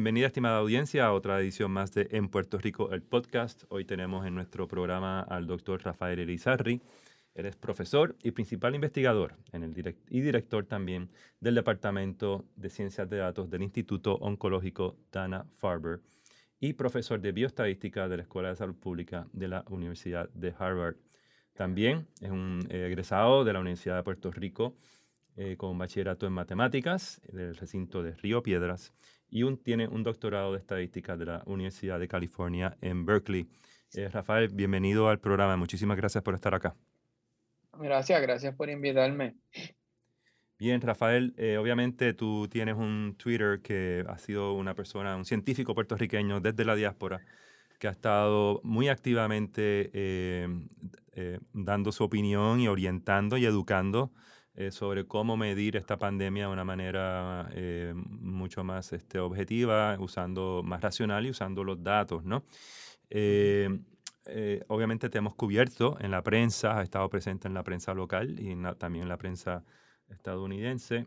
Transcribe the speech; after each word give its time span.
Bienvenida, 0.00 0.28
estimada 0.28 0.56
audiencia, 0.56 1.04
a 1.04 1.12
otra 1.12 1.38
edición 1.38 1.72
más 1.72 1.92
de 1.92 2.08
En 2.12 2.30
Puerto 2.30 2.56
Rico, 2.56 2.90
el 2.90 3.02
podcast. 3.02 3.64
Hoy 3.68 3.84
tenemos 3.84 4.26
en 4.26 4.34
nuestro 4.34 4.66
programa 4.66 5.20
al 5.20 5.46
doctor 5.46 5.82
Rafael 5.82 6.18
Elizarri. 6.18 6.80
Él 7.34 7.44
es 7.44 7.54
profesor 7.54 8.16
y 8.22 8.30
principal 8.30 8.74
investigador 8.74 9.36
en 9.52 9.62
el 9.62 9.94
y 10.08 10.20
director 10.22 10.64
también 10.64 11.10
del 11.40 11.54
Departamento 11.54 12.46
de 12.56 12.70
Ciencias 12.70 13.10
de 13.10 13.18
Datos 13.18 13.50
del 13.50 13.60
Instituto 13.60 14.14
Oncológico 14.14 14.96
Dana-Farber 15.12 16.00
y 16.58 16.72
profesor 16.72 17.20
de 17.20 17.32
bioestadística 17.32 18.08
de 18.08 18.16
la 18.16 18.22
Escuela 18.22 18.48
de 18.48 18.56
Salud 18.56 18.76
Pública 18.76 19.26
de 19.34 19.48
la 19.48 19.66
Universidad 19.68 20.30
de 20.30 20.54
Harvard. 20.58 20.96
También 21.52 22.06
es 22.22 22.30
un 22.30 22.66
eh, 22.70 22.86
egresado 22.86 23.44
de 23.44 23.52
la 23.52 23.60
Universidad 23.60 23.96
de 23.96 24.02
Puerto 24.02 24.30
Rico 24.30 24.78
eh, 25.36 25.56
con 25.58 25.76
bachillerato 25.76 26.26
en 26.26 26.32
matemáticas 26.32 27.20
del 27.30 27.54
recinto 27.54 28.02
de 28.02 28.12
Río 28.12 28.42
Piedras 28.42 28.94
y 29.30 29.44
un, 29.44 29.56
tiene 29.56 29.86
un 29.88 30.02
doctorado 30.02 30.52
de 30.52 30.58
estadística 30.58 31.16
de 31.16 31.26
la 31.26 31.42
Universidad 31.46 31.98
de 31.98 32.08
California 32.08 32.76
en 32.80 33.06
Berkeley. 33.06 33.46
Eh, 33.94 34.08
Rafael, 34.08 34.48
bienvenido 34.48 35.08
al 35.08 35.20
programa. 35.20 35.56
Muchísimas 35.56 35.96
gracias 35.96 36.22
por 36.22 36.34
estar 36.34 36.54
acá. 36.54 36.76
Gracias, 37.78 38.20
gracias 38.20 38.54
por 38.54 38.68
invitarme. 38.68 39.36
Bien, 40.58 40.80
Rafael, 40.80 41.32
eh, 41.38 41.56
obviamente 41.56 42.12
tú 42.12 42.46
tienes 42.48 42.74
un 42.76 43.16
Twitter 43.16 43.60
que 43.62 44.04
ha 44.06 44.18
sido 44.18 44.52
una 44.52 44.74
persona, 44.74 45.16
un 45.16 45.24
científico 45.24 45.74
puertorriqueño 45.74 46.40
desde 46.40 46.64
la 46.64 46.74
diáspora, 46.74 47.20
que 47.78 47.88
ha 47.88 47.92
estado 47.92 48.60
muy 48.62 48.88
activamente 48.88 49.90
eh, 49.94 50.48
dando 51.52 51.92
su 51.92 52.04
opinión 52.04 52.60
y 52.60 52.68
orientando 52.68 53.38
y 53.38 53.46
educando 53.46 54.12
eh, 54.54 54.72
sobre 54.72 55.06
cómo 55.06 55.36
medir 55.36 55.76
esta 55.76 55.96
pandemia 55.96 56.46
de 56.46 56.52
una 56.52 56.64
manera 56.64 57.48
eh, 57.52 57.92
mucho 57.94 58.64
más 58.64 58.92
este, 58.92 59.20
objetiva, 59.20 59.96
usando 60.00 60.62
más 60.64 60.80
racional 60.80 61.24
y 61.26 61.30
usando 61.30 61.62
los 61.62 61.82
datos, 61.82 62.24
¿no? 62.24 62.44
Eh, 63.10 63.68
obviamente 64.68 65.08
te 65.08 65.18
hemos 65.18 65.34
cubierto 65.34 65.96
en 66.00 66.10
la 66.10 66.22
prensa, 66.22 66.78
has 66.78 66.84
estado 66.84 67.08
presente 67.08 67.48
en 67.48 67.54
la 67.54 67.64
prensa 67.64 67.94
local 67.94 68.38
y 68.38 68.54
también 68.78 69.04
en 69.04 69.08
la 69.08 69.18
prensa 69.18 69.64
estadounidense. 70.08 71.06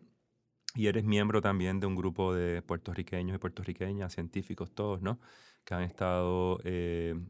Y 0.75 0.87
eres 0.87 1.03
miembro 1.03 1.41
también 1.41 1.79
de 1.79 1.85
un 1.87 1.95
grupo 1.95 2.33
de 2.33 2.61
puertorriqueños 2.61 3.35
y 3.35 3.39
puertorriqueñas, 3.39 4.13
científicos 4.13 4.73
todos, 4.73 5.01
¿no? 5.01 5.19
Que 5.63 5.73
han 5.73 5.83
estado 5.83 6.59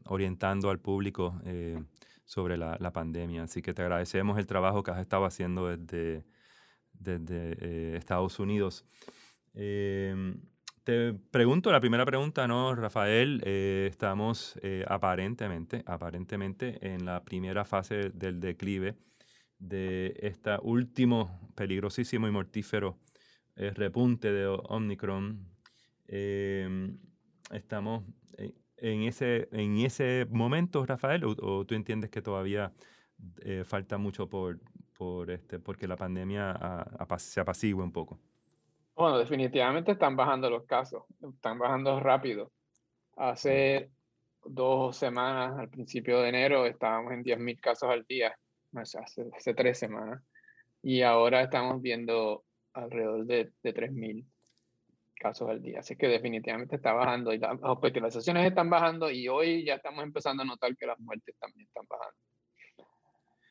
orientando 0.06 0.70
al 0.70 0.80
público 0.80 1.40
sobre 2.24 2.56
la, 2.56 2.76
la, 2.80 2.92
pandemia. 2.92 3.44
Así 3.44 3.62
que 3.62 3.74
te 3.74 3.82
agradecemos 3.82 4.38
el 4.38 4.46
trabajo 4.46 4.82
que 4.82 4.90
has 4.90 5.00
estado 5.00 5.24
haciendo 5.24 5.68
desde, 5.68 6.24
desde 6.92 7.56
eh, 7.60 7.96
Estados 7.96 8.38
Unidos. 8.38 8.84
Em, 9.54 10.40
te 10.82 11.14
pregunto, 11.14 11.70
la 11.72 11.80
primera 11.80 12.04
pregunta, 12.04 12.46
¿no, 12.46 12.74
Rafael? 12.74 13.40
Eh, 13.44 13.86
estamos 13.90 14.58
eh, 14.62 14.84
aparentemente, 14.88 15.82
aparentemente 15.86 16.78
en 16.82 17.04
la 17.04 17.24
primera 17.24 17.64
fase 17.64 18.10
del 18.10 18.40
declive 18.40 18.96
de 19.58 20.14
este 20.20 20.50
último 20.62 21.50
peligrosísimo 21.54 22.28
y 22.28 22.30
mortífero 22.30 22.98
repunte 23.56 24.32
de 24.32 24.46
Omicron. 24.48 25.46
Estamos 27.50 28.04
en 28.84 29.02
ese, 29.02 29.48
en 29.52 29.78
ese 29.78 30.26
momento, 30.30 30.84
Rafael, 30.84 31.24
o, 31.24 31.64
tú 31.64 31.74
entiendes 31.74 32.10
que 32.10 32.22
todavía 32.22 32.72
eh, 33.42 33.64
falta 33.64 33.96
mucho 33.98 34.28
por, 34.28 34.58
por 34.96 35.30
este, 35.30 35.58
porque 35.58 35.88
la 35.88 35.96
pandemia 35.96 36.86
se 37.18 37.40
apacigua 37.40 37.84
un 37.84 37.92
poco? 37.92 38.18
Bueno, 38.94 39.18
definitivamente 39.18 39.92
están 39.92 40.16
bajando 40.16 40.50
los 40.50 40.64
casos, 40.66 41.04
están 41.20 41.58
bajando 41.58 41.98
rápido. 41.98 42.52
Hace 43.16 43.90
dos 44.44 44.96
semanas, 44.96 45.58
al 45.58 45.68
principio 45.68 46.20
de 46.20 46.28
enero, 46.28 46.66
estábamos 46.66 47.12
en 47.12 47.24
10.000 47.24 47.60
casos 47.60 47.88
al 47.88 48.04
día, 48.04 48.36
hace, 48.74 48.98
hace, 48.98 49.54
tres 49.54 49.78
semanas, 49.78 50.22
y 50.82 51.02
ahora 51.02 51.42
estamos 51.42 51.80
viendo 51.80 52.44
alrededor 52.72 53.24
de, 53.24 53.52
de 53.62 53.74
3.000 53.74 54.26
casos 55.24 55.48
al 55.48 55.62
día. 55.62 55.80
Así 55.80 55.96
que 55.96 56.06
definitivamente 56.06 56.76
está 56.76 56.92
bajando 56.92 57.32
y 57.32 57.38
las 57.38 57.58
hospitalizaciones 57.62 58.46
están 58.46 58.68
bajando 58.68 59.10
y 59.10 59.26
hoy 59.26 59.64
ya 59.64 59.76
estamos 59.76 60.04
empezando 60.04 60.42
a 60.42 60.46
notar 60.46 60.76
que 60.76 60.86
las 60.86 61.00
muertes 61.00 61.34
también 61.40 61.66
están 61.66 61.86
bajando. 61.88 62.18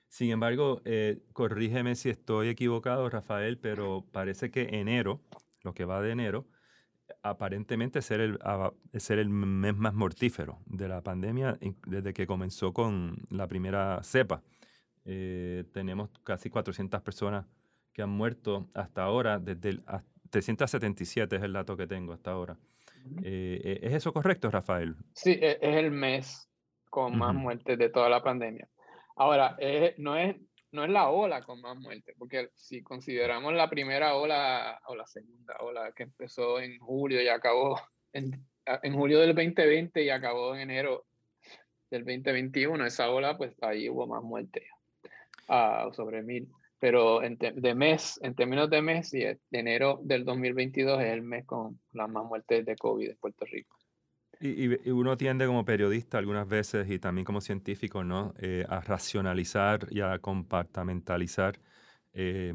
Sin 0.07 0.29
embargo, 0.29 0.83
eh, 0.85 1.23
corrígeme 1.33 1.95
si 1.95 2.11
estoy 2.11 2.49
equivocado, 2.49 3.09
Rafael, 3.09 3.57
pero 3.57 4.05
parece 4.11 4.51
que 4.51 4.79
enero, 4.79 5.19
lo 5.63 5.73
que 5.73 5.85
va 5.85 5.99
de 6.03 6.11
enero, 6.11 6.45
aparentemente 7.23 8.03
ser 8.03 8.19
el, 8.19 8.37
ser 8.99 9.17
el 9.17 9.29
mes 9.29 9.75
más 9.75 9.95
mortífero 9.95 10.59
de 10.67 10.87
la 10.87 11.01
pandemia 11.01 11.57
desde 11.87 12.13
que 12.13 12.27
comenzó 12.27 12.71
con 12.71 13.25
la 13.31 13.47
primera 13.47 14.03
cepa. 14.03 14.43
Eh, 15.05 15.63
tenemos 15.73 16.11
casi 16.23 16.51
400 16.51 17.01
personas 17.01 17.47
que 17.91 18.03
han 18.03 18.11
muerto 18.11 18.69
hasta 18.75 19.03
ahora, 19.03 19.39
desde 19.39 19.69
el, 19.69 19.83
377 20.33 21.35
es 21.35 21.43
el 21.43 21.53
dato 21.53 21.77
que 21.77 21.85
tengo 21.85 22.11
hasta 22.11 22.31
ahora. 22.31 22.57
Eh, 23.23 23.61
eh, 23.63 23.79
¿Es 23.83 23.93
eso 23.93 24.11
correcto, 24.11 24.49
Rafael? 24.49 24.95
Sí, 25.13 25.31
e, 25.31 25.59
es 25.61 25.77
el 25.77 25.91
mes 25.91 26.49
con 26.89 27.17
más 27.17 27.35
muertes 27.35 27.77
de 27.77 27.89
toda 27.89 28.09
la 28.09 28.23
pandemia. 28.23 28.67
Ahora, 29.15 29.55
no, 29.97 30.17
es, 30.17 30.35
no 30.71 30.83
es 30.83 30.89
la 30.89 31.09
ola 31.09 31.43
con 31.43 31.61
más 31.61 31.77
muertes, 31.77 32.15
porque 32.17 32.49
si 32.55 32.81
consideramos 32.81 33.53
la 33.53 33.69
primera 33.69 34.15
ola 34.15 34.81
o 34.87 34.95
la 34.95 35.05
segunda 35.05 35.55
ola 35.59 35.91
que 35.91 36.03
empezó 36.03 36.59
en 36.59 36.79
julio 36.79 37.21
y 37.21 37.27
acabó 37.27 37.79
en, 38.11 38.43
en 38.65 38.93
julio 38.95 39.19
del 39.19 39.35
2020 39.35 40.03
y 40.03 40.09
acabó 40.09 40.55
en 40.55 40.61
enero 40.61 41.05
del 41.91 42.05
2021, 42.05 42.85
esa 42.87 43.11
ola, 43.11 43.37
pues 43.37 43.53
ahí 43.61 43.87
hubo 43.87 44.07
más 44.07 44.23
muertes, 44.23 44.63
uh, 45.47 45.93
sobre 45.93 46.23
mil 46.23 46.49
pero 46.83 47.21
de 47.21 47.75
mes, 47.75 48.19
en 48.21 48.35
términos 48.35 48.69
de 48.69 48.81
mes, 48.81 49.13
enero 49.51 50.01
del 50.03 50.25
2022 50.25 51.01
es 51.01 51.13
el 51.13 51.21
mes 51.21 51.45
con 51.45 51.79
las 51.93 52.09
más 52.09 52.25
muertes 52.25 52.65
de 52.65 52.75
COVID 52.75 53.11
en 53.11 53.15
Puerto 53.15 53.45
Rico. 53.45 53.77
Y, 54.41 54.65
y, 54.65 54.91
uno 54.91 55.15
tiende 55.15 55.47
como 55.47 55.63
periodista 55.63 56.17
algunas 56.17 56.45
veces 56.45 56.91
y 56.91 56.99
también 56.99 57.23
como 57.23 57.39
científico, 57.39 58.03
¿no? 58.03 58.33
Eh, 58.37 58.65
a 58.67 58.81
racionalizar 58.81 59.87
y 59.91 60.01
a 60.01 60.19
compartamentalizar 60.19 61.57
eh, 62.11 62.53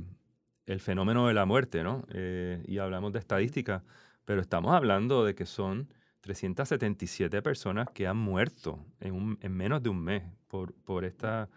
el 0.67 0.81
fenómeno 0.81 1.27
de 1.27 1.33
la 1.33 1.47
muerte, 1.47 1.83
¿no? 1.83 2.05
Eh, 2.13 2.63
y 2.67 2.77
hablamos 2.77 3.15
de 3.15 3.21
estadística, 3.21 3.83
pero 4.27 4.43
estamos 4.43 4.75
hablando 4.75 5.25
de 5.25 5.35
que 5.35 5.47
son 5.47 5.89
377 6.21 7.41
personas 7.41 7.89
que 7.95 8.07
han 8.07 8.19
muerto 8.19 8.85
en, 9.01 9.15
un, 9.15 9.39
en 9.41 9.57
menos 9.57 9.83
de 9.83 9.89
un 9.89 10.05
mes 10.05 10.23
por, 10.49 10.75
por 10.85 11.07
esta 11.07 11.49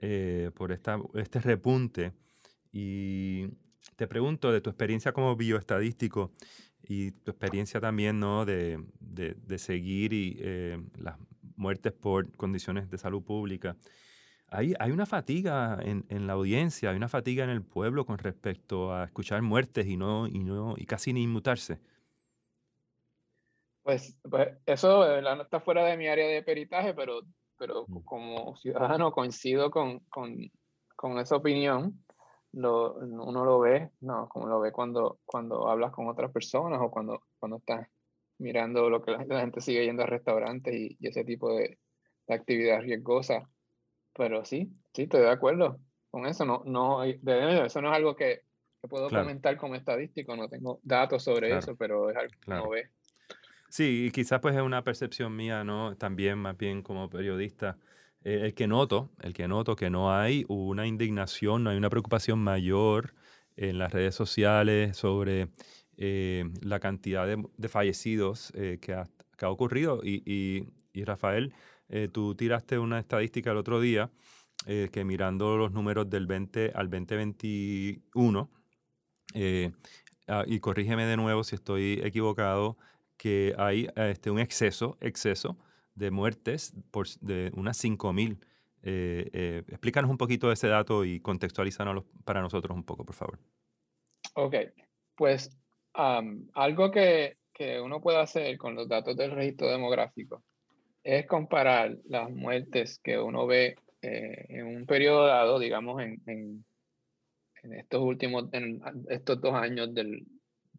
eh, 0.00 0.50
por 0.54 0.72
esta, 0.72 1.00
este 1.14 1.40
repunte. 1.40 2.12
Y 2.72 3.48
te 3.96 4.06
pregunto 4.06 4.52
de 4.52 4.60
tu 4.60 4.70
experiencia 4.70 5.12
como 5.12 5.34
bioestadístico 5.34 6.32
y 6.82 7.10
tu 7.10 7.32
experiencia 7.32 7.80
también 7.80 8.20
¿no? 8.20 8.44
de, 8.44 8.84
de, 9.00 9.58
seguir 9.58 10.12
y, 10.12 10.38
eh, 10.40 10.80
las 10.98 11.16
muertes 11.56 11.92
por 11.92 12.30
condiciones 12.36 12.88
de 12.90 12.98
salud 12.98 13.22
pública. 13.22 13.76
Hay, 14.46 14.74
hay 14.78 14.92
una 14.92 15.04
fatiga 15.04 15.78
en, 15.82 16.06
en, 16.08 16.26
la 16.26 16.34
audiencia, 16.34 16.90
hay 16.90 16.96
una 16.96 17.08
fatiga 17.08 17.44
en 17.44 17.50
el 17.50 17.62
pueblo 17.62 18.06
con 18.06 18.18
respecto 18.18 18.94
a 18.94 19.04
escuchar 19.04 19.42
muertes 19.42 19.86
y, 19.86 19.96
no, 19.96 20.26
y, 20.26 20.38
no, 20.38 20.74
y 20.78 20.86
casi 20.86 21.12
ni 21.12 21.24
inmutarse. 21.24 21.80
Pues, 23.82 24.16
pues 24.22 24.48
eso 24.64 25.18
está 25.18 25.60
fuera 25.60 25.84
de 25.84 25.96
mi 25.96 26.06
área 26.06 26.28
de 26.28 26.42
peritaje, 26.42 26.94
pero 26.94 27.22
pero 27.58 27.84
mm. 27.86 28.04
como 28.04 28.56
ciudadano 28.56 29.12
coincido 29.12 29.70
con, 29.70 30.00
con, 30.10 30.36
con 30.96 31.18
esa 31.18 31.36
opinión. 31.36 32.04
Lo, 32.52 32.94
uno 32.94 33.44
lo 33.44 33.60
ve, 33.60 33.90
no, 34.00 34.26
como 34.30 34.46
lo 34.46 34.58
ve 34.58 34.72
cuando, 34.72 35.18
cuando 35.26 35.68
hablas 35.68 35.92
con 35.92 36.08
otras 36.08 36.32
personas 36.32 36.80
o 36.82 36.90
cuando, 36.90 37.20
cuando 37.38 37.58
estás 37.58 37.86
mirando 38.38 38.88
lo 38.88 39.02
que 39.02 39.10
la, 39.10 39.40
gente 39.40 39.60
sigue 39.60 39.84
yendo 39.84 40.02
a 40.02 40.06
restaurantes 40.06 40.74
y, 40.74 40.96
ese 41.00 41.24
tipo 41.24 41.52
de, 41.52 41.78
de, 42.26 42.34
actividad 42.34 42.80
riesgosa. 42.80 43.50
Pero 44.14 44.46
sí, 44.46 44.72
sí, 44.94 45.02
estoy 45.02 45.20
de 45.20 45.30
acuerdo 45.30 45.78
con 46.10 46.26
eso. 46.26 46.46
No, 46.46 46.62
no, 46.64 47.04
eso 47.04 47.82
no 47.82 47.90
es 47.90 47.96
algo 47.96 48.16
que, 48.16 48.40
que 48.80 48.88
puedo 48.88 49.10
comentar 49.10 49.56
como 49.58 49.74
estadístico, 49.74 50.34
no 50.34 50.48
tengo 50.48 50.80
datos 50.82 51.24
sobre 51.24 51.56
eso, 51.56 51.76
pero 51.76 52.10
es 52.10 52.16
algo 52.16 52.32
que 52.40 52.50
uno 52.50 52.70
ve. 52.70 52.90
Sí, 53.68 54.06
y 54.06 54.10
quizás 54.10 54.40
pues 54.40 54.56
es 54.56 54.62
una 54.62 54.82
percepción 54.82 55.36
mía, 55.36 55.62
¿no? 55.62 55.94
También 55.96 56.38
más 56.38 56.56
bien 56.56 56.82
como 56.82 57.10
periodista, 57.10 57.76
eh, 58.24 58.40
el 58.44 58.54
que 58.54 58.66
noto, 58.66 59.10
el 59.20 59.34
que 59.34 59.46
noto 59.46 59.76
que 59.76 59.90
no 59.90 60.12
hay 60.12 60.44
una 60.48 60.86
indignación, 60.86 61.64
no 61.64 61.70
hay 61.70 61.76
una 61.76 61.90
preocupación 61.90 62.38
mayor 62.38 63.14
en 63.56 63.78
las 63.78 63.92
redes 63.92 64.14
sociales 64.14 64.96
sobre 64.96 65.48
eh, 65.98 66.44
la 66.62 66.80
cantidad 66.80 67.26
de, 67.26 67.68
fallecidos 67.68 68.52
eh, 68.54 68.78
que, 68.80 68.94
ha, 68.94 69.08
que, 69.36 69.44
ha, 69.44 69.50
ocurrido. 69.50 70.00
Y, 70.02 70.22
y, 70.24 70.68
y 70.92 71.04
Rafael, 71.04 71.52
tú 72.12 72.34
tiraste 72.34 72.78
una 72.78 72.98
estadística 72.98 73.50
el 73.50 73.56
otro 73.56 73.80
día 73.80 74.10
que 74.66 75.04
mirando 75.04 75.56
los 75.56 75.72
números 75.72 76.10
del 76.10 76.26
20 76.26 76.72
al 76.74 76.90
2021, 76.90 78.50
ah, 80.26 80.44
y 80.46 80.60
corrígeme 80.60 81.06
de 81.06 81.16
nuevo 81.16 81.44
si 81.44 81.54
estoy 81.54 82.00
equivocado, 82.04 82.76
que 83.18 83.54
hay 83.58 83.88
este, 83.96 84.30
un 84.30 84.38
exceso, 84.38 84.96
exceso 85.00 85.58
de 85.94 86.10
muertes 86.10 86.72
por, 86.90 87.08
de 87.20 87.50
unas 87.54 87.82
5.000. 87.84 88.38
Eh, 88.82 89.28
eh, 89.32 89.64
explícanos 89.68 90.10
un 90.10 90.16
poquito 90.16 90.46
de 90.46 90.54
ese 90.54 90.68
dato 90.68 91.04
y 91.04 91.20
contextualízanos 91.20 92.04
para 92.24 92.40
nosotros 92.40 92.74
un 92.74 92.84
poco, 92.84 93.04
por 93.04 93.16
favor. 93.16 93.38
Ok, 94.34 94.54
pues 95.16 95.50
algo 95.92 96.90
que, 96.92 97.38
que 97.52 97.80
uno 97.80 98.00
puede 98.00 98.18
hacer 98.18 98.56
con 98.56 98.76
los 98.76 98.88
datos 98.88 99.16
del 99.16 99.32
registro 99.32 99.68
demográfico 99.68 100.44
es 101.02 101.26
comparar 101.26 101.96
las 102.04 102.30
muertes 102.30 103.00
que 103.02 103.18
uno 103.18 103.46
ve 103.46 103.76
eh, 104.00 104.46
en 104.48 104.66
un 104.66 104.86
periodo 104.86 105.26
dado, 105.26 105.58
digamos, 105.58 106.00
en, 106.00 106.22
en, 106.26 106.64
en 107.64 107.72
estos 107.72 108.00
últimos, 108.00 108.48
en 108.52 108.80
estos 109.08 109.40
dos 109.40 109.54
años 109.54 109.92
del, 109.92 110.24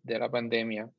de 0.04 0.20
la 0.20 0.30
pandemia, 0.30 0.90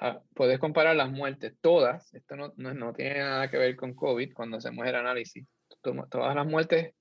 ah, 0.00 0.20
puedes 0.34 0.58
comparar 0.58 0.96
las 0.96 1.10
muertes, 1.10 1.54
todas, 1.60 2.12
esto 2.14 2.36
no, 2.36 2.52
no, 2.56 2.74
no, 2.74 2.92
tiene 2.92 3.18
nada 3.18 3.50
que 3.50 3.58
ver 3.58 3.76
con 3.76 3.94
COVID 3.94 4.32
cuando 4.32 4.58
hacemos 4.58 4.86
el 4.86 4.94
análisis, 4.94 5.46
todas 5.82 6.34
las 6.34 6.46
muertes 6.46 6.94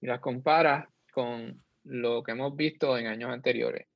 y 0.00 0.06
las 0.06 0.20
comparas 0.20 0.88
con 1.12 1.62
lo 1.84 2.22
que 2.22 2.32
hemos 2.32 2.56
visto 2.56 2.98
en 2.98 3.06
años 3.06 3.30
anteriores. 3.30 3.86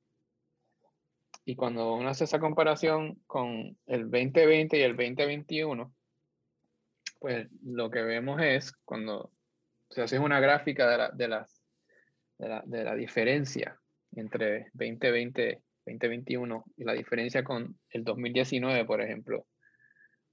Y 1.43 1.55
cuando 1.55 1.95
uno 1.95 2.09
hace 2.09 2.25
esa 2.25 2.39
comparación 2.39 3.15
con 3.25 3.77
el 3.87 4.09
2020 4.09 4.77
y 4.77 4.81
el 4.81 4.95
2021, 4.95 5.93
pues 7.19 7.47
lo 7.63 7.89
que 7.89 8.01
vemos 8.01 8.41
es 8.41 8.73
cuando 8.85 9.31
se 9.89 10.01
hace 10.01 10.19
una 10.19 10.39
gráfica 10.39 10.89
de 10.89 10.97
la, 10.97 11.09
de 11.11 11.27
las, 11.27 11.61
de 12.37 12.49
la, 12.49 12.63
de 12.65 12.83
la 12.83 12.95
diferencia 12.95 13.77
entre 14.13 14.69
2020 14.73 15.61
2021 15.85 16.63
y 16.77 16.83
la 16.83 16.93
diferencia 16.93 17.43
con 17.43 17.79
el 17.89 18.03
2019, 18.03 18.85
por 18.85 19.01
ejemplo, 19.01 19.47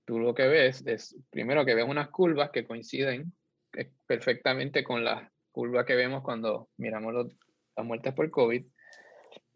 tú 0.04 0.18
lo 0.18 0.34
que 0.34 0.46
ves 0.46 0.82
es, 0.86 1.16
primero 1.30 1.64
que 1.64 1.74
ves 1.74 1.84
unas 1.86 2.08
curvas 2.10 2.50
que 2.50 2.66
coinciden 2.66 3.32
eh, 3.76 3.90
perfectamente 4.06 4.84
con 4.84 5.04
las 5.04 5.30
curvas 5.50 5.84
que 5.84 5.96
vemos 5.96 6.22
cuando 6.22 6.68
miramos 6.76 7.14
las 7.76 7.86
muertes 7.86 8.14
por 8.14 8.30
COVID, 8.30 8.64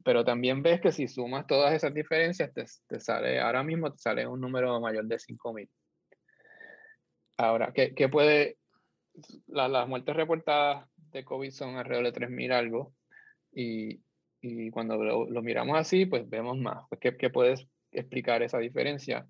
pero 0.04 0.24
también 0.24 0.62
ves 0.62 0.80
que 0.80 0.92
si 0.92 1.08
sumas 1.08 1.46
todas 1.46 1.72
esas 1.74 1.94
diferencias, 1.94 2.52
te, 2.52 2.64
te 2.86 3.00
sale, 3.00 3.40
ahora 3.40 3.62
mismo 3.62 3.92
te 3.92 3.98
sale 3.98 4.26
un 4.26 4.40
número 4.40 4.80
mayor 4.80 5.04
de 5.06 5.16
5.000. 5.16 5.68
Ahora, 7.38 7.72
¿qué, 7.72 7.94
qué 7.94 8.08
puede? 8.08 8.58
las 9.46 9.86
muertes 9.88 10.16
reportadas 10.16 10.88
de 10.96 11.24
COVID 11.24 11.50
son 11.50 11.76
alrededor 11.76 12.12
de 12.12 12.20
3.000 12.20 12.52
algo, 12.52 12.94
y, 13.54 14.00
y 14.42 14.70
cuando 14.70 14.96
lo, 15.02 15.42
miramos 15.42 15.78
así, 15.78 16.04
pues 16.04 16.28
vemos 16.28 16.58
más. 16.58 16.84
Pues, 16.88 17.00
¿qué, 17.00 17.16
¿Qué 17.16 17.30
puedes 17.30 17.66
explicar 17.92 18.42
esa 18.42 18.58
diferencia? 18.58 19.26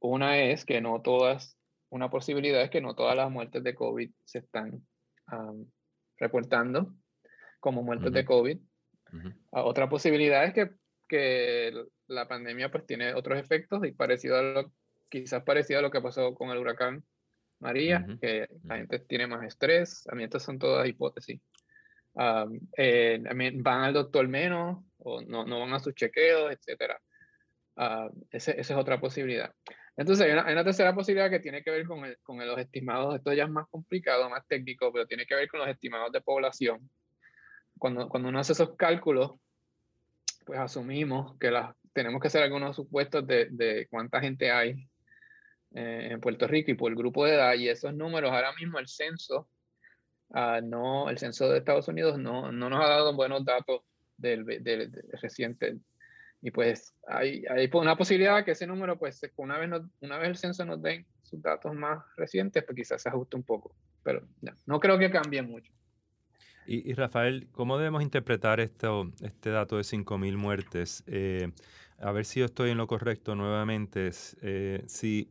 Una 0.00 0.38
es 0.38 0.64
que 0.64 0.80
no 0.80 1.02
todas, 1.02 1.58
una 1.90 2.10
posibilidad 2.10 2.62
es 2.62 2.70
que 2.70 2.80
no 2.80 2.94
todas 2.94 3.14
las 3.14 3.30
muertes 3.30 3.62
de 3.62 3.74
COVID 3.74 4.10
se 4.24 4.38
están 4.38 4.82
reportando 6.16 6.94
como 7.60 7.82
muertes 7.82 8.12
de 8.12 8.24
COVID. 8.24 8.58
Ah, 9.52 9.64
otra 9.64 9.88
posibilidad 9.88 10.44
es 10.44 10.54
que, 10.54 10.70
que, 11.08 11.72
la 12.06 12.26
pandemia 12.26 12.72
pues 12.72 12.86
tiene 12.86 13.14
otros 13.14 13.38
efectos 13.38 13.84
y 13.84 13.92
parecido 13.92 14.36
a 14.36 14.42
lo, 14.42 14.72
quizás 15.08 15.44
parecido 15.44 15.78
a 15.78 15.82
lo 15.82 15.90
que 15.92 16.00
pasó 16.00 16.34
con 16.34 16.50
el 16.50 16.58
huracán 16.58 17.04
María, 17.60 18.06
que 18.20 18.48
la 18.64 18.78
gente 18.78 18.98
tiene 19.00 19.26
más 19.26 19.44
estrés. 19.44 20.08
A 20.08 20.14
mí 20.14 20.24
estas 20.24 20.42
son 20.42 20.58
todas 20.58 20.88
hipótesis. 20.88 21.40
Eh, 22.76 23.22
van 23.54 23.84
al 23.84 23.92
doctor 23.92 24.26
menos 24.28 24.84
o 24.98 25.22
no, 25.22 25.44
no 25.44 25.60
van 25.60 25.72
a 25.72 25.80
sus 25.80 25.94
chequeos, 25.94 26.52
etc. 26.52 26.94
esa 28.30 28.52
es 28.52 28.70
otra 28.72 29.00
posibilidad. 29.00 29.52
Entonces, 29.96 30.26
hay 30.26 30.32
una, 30.32 30.64
tercera 30.64 30.94
posibilidad 30.94 31.28
que 31.28 31.40
tiene 31.40 31.62
que 31.62 31.70
ver 31.70 31.84
con, 31.84 32.04
el, 32.04 32.16
con 32.22 32.38
los 32.38 32.58
estimados. 32.58 33.16
Esto 33.16 33.32
ya 33.32 33.44
es 33.44 33.50
más 33.50 33.68
complicado, 33.68 34.30
más 34.30 34.46
técnico, 34.46 34.90
pero 34.92 35.06
tiene 35.06 35.26
que 35.26 35.34
ver 35.34 35.48
con 35.48 35.60
los 35.60 35.68
estimados 35.68 36.10
de 36.12 36.20
población. 36.22 36.88
Cuando, 37.78 38.08
cuando 38.08 38.30
uno 38.30 38.38
hace 38.38 38.52
esos 38.52 38.76
cálculos, 38.76 39.32
pues 40.46 40.58
asumimos 40.58 41.36
que 41.38 41.50
las, 41.50 41.74
tenemos 41.92 42.20
que 42.20 42.28
hacer 42.28 42.42
algunos 42.42 42.76
supuestos 42.76 43.26
de, 43.26 43.48
de 43.50 43.88
cuánta 43.90 44.20
gente 44.20 44.50
hay 44.50 44.88
eh, 45.74 46.08
en 46.12 46.20
Puerto 46.20 46.46
Rico 46.46 46.70
y 46.70 46.74
por 46.74 46.90
el 46.90 46.96
grupo 46.96 47.26
de 47.26 47.34
edad. 47.34 47.54
Y 47.54 47.68
esos 47.68 47.94
números, 47.94 48.32
ahora 48.32 48.52
mismo 48.54 48.78
el 48.78 48.88
censo 48.88 49.48
Ah, 50.32 50.60
no, 50.62 51.10
el 51.10 51.18
censo 51.18 51.48
de 51.48 51.58
Estados 51.58 51.88
Unidos 51.88 52.18
no, 52.18 52.52
no 52.52 52.70
nos 52.70 52.84
ha 52.84 52.88
dado 52.88 53.14
buenos 53.14 53.44
datos 53.44 53.82
del, 54.16 54.44
reciente. 55.20 55.78
Y 56.42 56.50
pues 56.50 56.94
hay, 57.06 57.44
hay 57.50 57.68
una 57.72 57.96
posibilidad 57.96 58.44
que 58.44 58.52
ese 58.52 58.66
número, 58.66 58.98
pues 58.98 59.20
una 59.36 59.58
vez, 59.58 59.70
una 60.00 60.18
vez 60.18 60.28
el 60.28 60.36
censo 60.36 60.64
nos 60.64 60.80
den 60.80 61.04
sus 61.22 61.42
datos 61.42 61.74
más 61.74 62.02
recientes, 62.16 62.64
pues 62.64 62.76
quizás 62.76 63.02
se 63.02 63.08
ajuste 63.08 63.36
un 63.36 63.42
poco. 63.42 63.74
Pero 64.02 64.26
no 64.66 64.80
creo 64.80 64.98
que 64.98 65.10
cambie 65.10 65.42
mucho. 65.42 65.72
Y, 66.66 66.88
y, 66.88 66.94
Rafael, 66.94 67.48
¿cómo 67.52 67.78
debemos 67.78 68.02
interpretar 68.02 68.60
esto, 68.60 69.10
este 69.22 69.50
dato 69.50 69.76
de 69.76 69.82
5.000 69.82 70.36
muertes? 70.36 71.02
Eh, 71.06 71.50
a 71.98 72.12
ver 72.12 72.24
si 72.24 72.40
yo 72.40 72.46
estoy 72.46 72.70
en 72.70 72.78
lo 72.78 72.86
correcto 72.86 73.34
nuevamente. 73.34 74.10
Eh, 74.42 74.84
si 74.86 75.30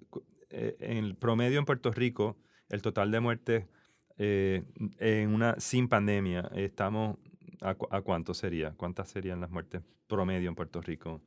eh, 0.49 0.75
en 0.79 0.97
el 0.97 1.15
promedio 1.15 1.57
en 1.57 1.65
Puerto 1.65 1.91
Rico, 1.91 2.37
el 2.69 2.81
total 2.81 3.11
de 3.11 3.19
muertes 3.19 3.65
eh, 4.21 4.65
en 4.99 5.33
una 5.33 5.57
sin 5.61 5.87
pandemia, 5.87 6.51
estamos 6.53 7.17
a, 7.61 7.73
cuánto 8.01 8.33
sería? 8.33 8.73
¿Cuántas 8.75 9.09
serían 9.09 9.39
las 9.39 9.49
muertes 9.49 9.81
promedio 10.07 10.49
en 10.49 10.55
Puerto 10.55 10.81
Rico 10.81 11.21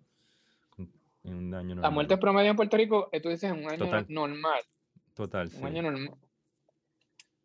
en 1.24 1.34
un 1.34 1.54
año 1.54 1.68
normal? 1.68 1.82
Las 1.82 1.92
muertes 1.92 2.18
promedio 2.18 2.50
en 2.50 2.56
Puerto 2.56 2.76
Rico, 2.76 3.08
eh, 3.10 3.20
tú 3.22 3.30
dices 3.30 3.50
en 3.50 3.64
un 3.64 3.70
año 3.70 4.04
normal. 4.08 4.60
Total, 5.14 5.50
un 5.56 5.64
año 5.64 5.82
normal. 5.82 6.14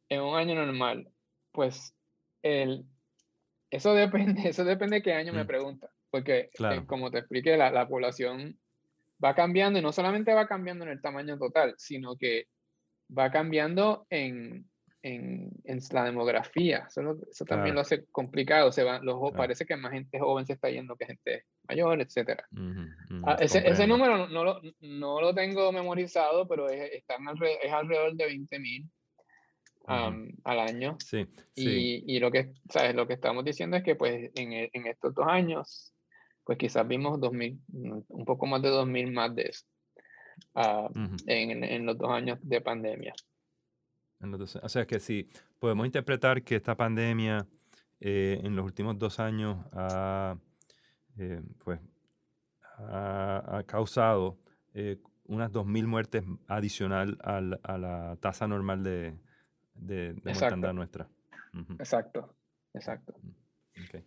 En 0.09 0.21
un 0.21 0.35
año 0.35 0.55
normal, 0.55 1.09
pues 1.53 1.93
el, 2.41 2.85
eso 3.71 3.93
depende, 3.93 4.41
eso 4.49 4.65
depende 4.65 4.97
de 4.97 5.01
qué 5.01 5.13
año 5.13 5.31
me 5.31 5.45
mm. 5.45 5.47
pregunta, 5.47 5.89
porque 6.09 6.49
eh, 6.59 6.83
como 6.85 7.09
te 7.09 7.19
expliqué, 7.19 7.55
la, 7.55 7.71
la 7.71 7.87
población 7.87 8.59
va 9.23 9.33
cambiando 9.33 9.79
y 9.79 9.81
no 9.81 9.93
solamente 9.93 10.33
va 10.33 10.45
cambiando 10.45 10.83
en 10.83 10.91
el 10.91 11.01
tamaño 11.01 11.37
total, 11.37 11.73
sino 11.77 12.17
que 12.17 12.47
va 13.17 13.31
cambiando 13.31 14.05
en, 14.09 14.69
en, 15.03 15.51
la 15.91 16.03
demografía. 16.03 16.87
Eso, 16.87 17.45
también 17.45 17.75
lo 17.75 17.81
hace 17.81 18.05
complicado. 18.05 18.71
Se 18.71 18.83
va, 18.83 18.99
los, 18.99 19.31
Parece 19.31 19.65
que 19.65 19.75
más 19.75 19.91
gente 19.91 20.19
joven 20.19 20.45
se 20.45 20.53
está 20.53 20.69
yendo 20.69 20.95
que 20.95 21.05
gente 21.05 21.45
mayor, 21.67 22.01
etc. 22.01 22.41
Ah, 23.23 23.37
ese, 23.39 23.67
ese, 23.67 23.87
número 23.87 24.27
no 24.27 24.43
lo, 24.43 24.61
no 24.81 25.21
lo, 25.21 25.33
tengo 25.33 25.71
memorizado, 25.71 26.47
pero 26.47 26.69
es, 26.69 26.93
están 26.93 27.27
alrededor, 27.27 27.59
es 27.63 27.71
alrededor 27.71 28.15
de 28.15 28.25
20 28.25 28.59
mil 28.59 28.89
al 29.85 30.59
año. 30.59 30.97
Sí, 30.99 31.25
y, 31.55 32.15
y, 32.15 32.19
lo, 32.19 32.29
que, 32.29 32.53
¿sabes? 32.69 32.93
lo 32.93 33.07
que 33.07 33.13
estamos 33.13 33.45
diciendo 33.45 33.77
es 33.77 33.83
que 33.83 33.95
pues, 33.95 34.31
en, 34.35 34.51
e, 34.51 34.69
en 34.73 34.87
estos 34.87 35.13
dos 35.13 35.25
años, 35.27 35.93
pues 36.43 36.57
quizás 36.57 36.85
vimos 36.85 37.19
2000, 37.21 37.57
un 38.09 38.25
poco 38.25 38.45
más 38.47 38.61
de 38.61 38.69
2.000 38.69 39.13
más 39.13 39.33
de 39.33 39.43
eso. 39.43 39.65
Ah, 40.53 40.89
en, 41.25 41.63
en, 41.63 41.85
los 41.85 41.97
dos 41.97 42.11
años 42.11 42.37
de 42.43 42.61
pandemia 42.61 43.13
o 44.19 44.69
sea 44.69 44.85
que 44.85 44.99
sí, 44.99 45.29
podemos 45.59 45.85
interpretar 45.85 46.43
que 46.43 46.55
esta 46.55 46.75
pandemia 46.75 47.47
eh, 47.99 48.39
en 48.43 48.55
los 48.55 48.65
últimos 48.65 48.97
dos 48.97 49.19
años 49.19 49.57
ha, 49.73 50.37
eh, 51.17 51.41
pues, 51.63 51.79
ha, 52.77 53.63
causado 53.65 54.37
eh, 54.73 54.97
unas 55.25 55.51
2.000 55.51 55.87
muertes 55.87 56.23
adicional 56.47 57.17
al, 57.23 57.59
a 57.63 57.77
la 57.77 58.17
tasa 58.19 58.47
normal 58.47 58.83
de, 58.83 59.17
de, 59.73 60.13
de 60.13 60.33
mortandad 60.33 60.73
nuestra. 60.73 61.09
Exacto, 61.79 62.35
exacto. 62.73 63.15
Mm, 63.21 63.83
okay. 63.85 64.03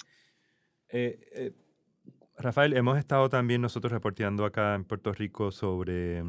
Rafael, 2.37 2.77
hemos 2.77 2.97
estado 2.99 3.29
también 3.29 3.61
nosotros 3.61 3.93
reporteando 3.93 4.45
acá 4.45 4.75
en 4.75 4.85
Puerto 4.85 5.13
Rico 5.13 5.51
sobre 5.51 6.23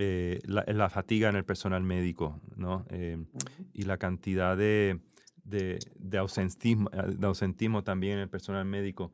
eh, 0.00 0.38
la, 0.44 0.88
fatiga 0.90 1.28
en 1.28 1.34
el 1.34 1.44
personal 1.44 1.82
médico, 1.82 2.40
¿no? 2.54 2.86
Eh, 2.90 3.18
y 3.74 3.82
la 3.82 3.98
cantidad 3.98 4.56
de, 4.56 5.00
de, 5.42 5.80
de, 5.96 6.18
ausentismo, 6.18 6.88
eh, 6.92 7.16
de 7.16 7.26
ausentismo 7.26 7.82
también 7.82 8.12
en 8.14 8.18
el 8.20 8.28
personal 8.28 8.64
médico. 8.64 9.12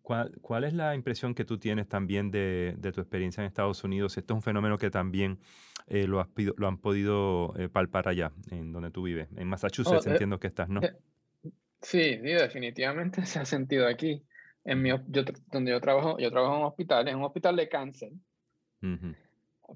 ¿cuál, 0.00 0.32
¿cuál, 0.40 0.64
es 0.64 0.72
la 0.72 0.94
impresión 0.94 1.34
que 1.34 1.44
tú 1.44 1.58
tienes 1.58 1.86
también 1.86 2.30
de, 2.30 2.74
de, 2.78 2.92
tu 2.92 3.02
experiencia 3.02 3.42
en 3.42 3.46
Estados 3.46 3.84
Unidos? 3.84 4.16
Esto 4.16 4.32
es 4.32 4.36
un 4.36 4.42
fenómeno 4.42 4.78
que 4.78 4.90
también 4.90 5.38
lo, 5.86 6.18
has, 6.18 6.28
lo, 6.56 6.66
han 6.66 6.78
podido 6.78 7.52
palpar 7.70 8.08
allá, 8.08 8.32
en 8.50 8.72
donde 8.72 8.90
tú 8.90 9.02
vives. 9.02 9.28
En 9.36 9.48
Massachusetts 9.48 10.06
oh, 10.06 10.10
entiendo 10.10 10.40
que 10.40 10.46
estás, 10.46 10.70
¿no? 10.70 10.80
Sí, 11.82 12.16
definitivamente 12.16 13.26
se 13.26 13.38
ha 13.38 13.44
sentido 13.44 13.86
aquí. 13.86 14.24
En 14.64 14.80
mi, 14.80 14.88
yo, 14.88 15.24
donde 15.52 15.72
yo 15.72 15.80
trabajo, 15.82 16.16
yo 16.18 16.30
trabajo 16.30 16.54
en 16.54 16.60
un 16.60 16.66
hospital, 16.68 17.06
en 17.06 17.16
un 17.16 17.24
hospital 17.24 17.56
de 17.56 17.68
cáncer. 17.68 18.12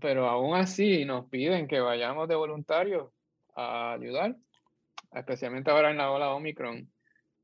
Pero 0.01 0.29
aún 0.29 0.55
así 0.57 1.05
nos 1.05 1.29
piden 1.29 1.67
que 1.67 1.81
vayamos 1.81 2.29
de 2.29 2.35
voluntarios 2.35 3.11
a 3.55 3.93
ayudar, 3.93 4.37
especialmente 5.13 5.71
ahora 5.71 5.91
en 5.91 5.99
la 5.99 6.11
ola 6.11 6.35
Omicron. 6.35 6.91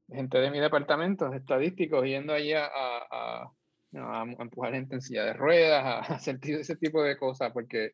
Gente 0.08 0.38
de 0.38 0.50
mi 0.50 0.60
departamento, 0.60 1.32
estadísticos, 1.32 2.04
yendo 2.04 2.34
allí 2.34 2.52
a, 2.52 2.66
a, 2.66 3.50
a, 3.94 4.22
empujar 4.38 4.74
gente 4.74 4.96
en 4.96 5.00
silla 5.00 5.24
de 5.24 5.32
ruedas, 5.32 5.82
a 5.84 5.98
hacer 6.14 6.38
ese 6.42 6.76
tipo 6.76 7.02
de 7.02 7.16
cosas, 7.16 7.52
porque 7.52 7.92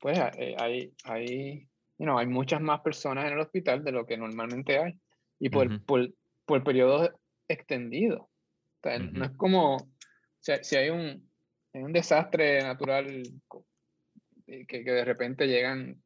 pues 0.00 0.18
eh, 0.38 0.56
hay, 0.58 0.92
hay, 1.04 1.68
hay 1.98 2.26
muchas 2.26 2.60
más 2.60 2.80
personas 2.80 3.26
en 3.26 3.34
el 3.34 3.40
hospital 3.40 3.84
de 3.84 3.92
lo 3.92 4.06
que 4.06 4.16
normalmente 4.16 4.78
hay 4.78 4.94
y 5.38 5.48
por, 5.50 5.84
por, 5.84 6.12
por 6.44 6.64
periodos 6.64 7.10
extendidos. 7.46 8.26
No 9.12 9.24
es 9.24 9.30
como 9.32 9.76
si 10.40 10.76
hay 10.76 10.90
un, 10.90 11.28
un 11.72 11.92
desastre 11.92 12.62
natural 12.62 13.22
que, 14.48 14.84
que 14.84 14.90
de 14.90 15.04
repente 15.04 15.46
llegan 15.46 16.02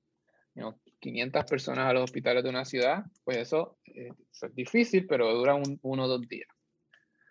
500 1.01 1.45
personas 1.45 1.87
a 1.87 1.93
los 1.93 2.05
hospitales 2.05 2.43
de 2.43 2.51
una 2.51 2.65
ciudad, 2.65 3.05
pues 3.25 3.39
eso, 3.39 3.79
eh, 3.87 4.13
es 4.31 4.55
difícil, 4.55 5.07
pero 5.07 5.33
dura 5.35 5.55
un, 5.55 5.79
uno 5.83 6.05
o 6.05 6.09
dos 6.09 6.29
días. 6.29 6.49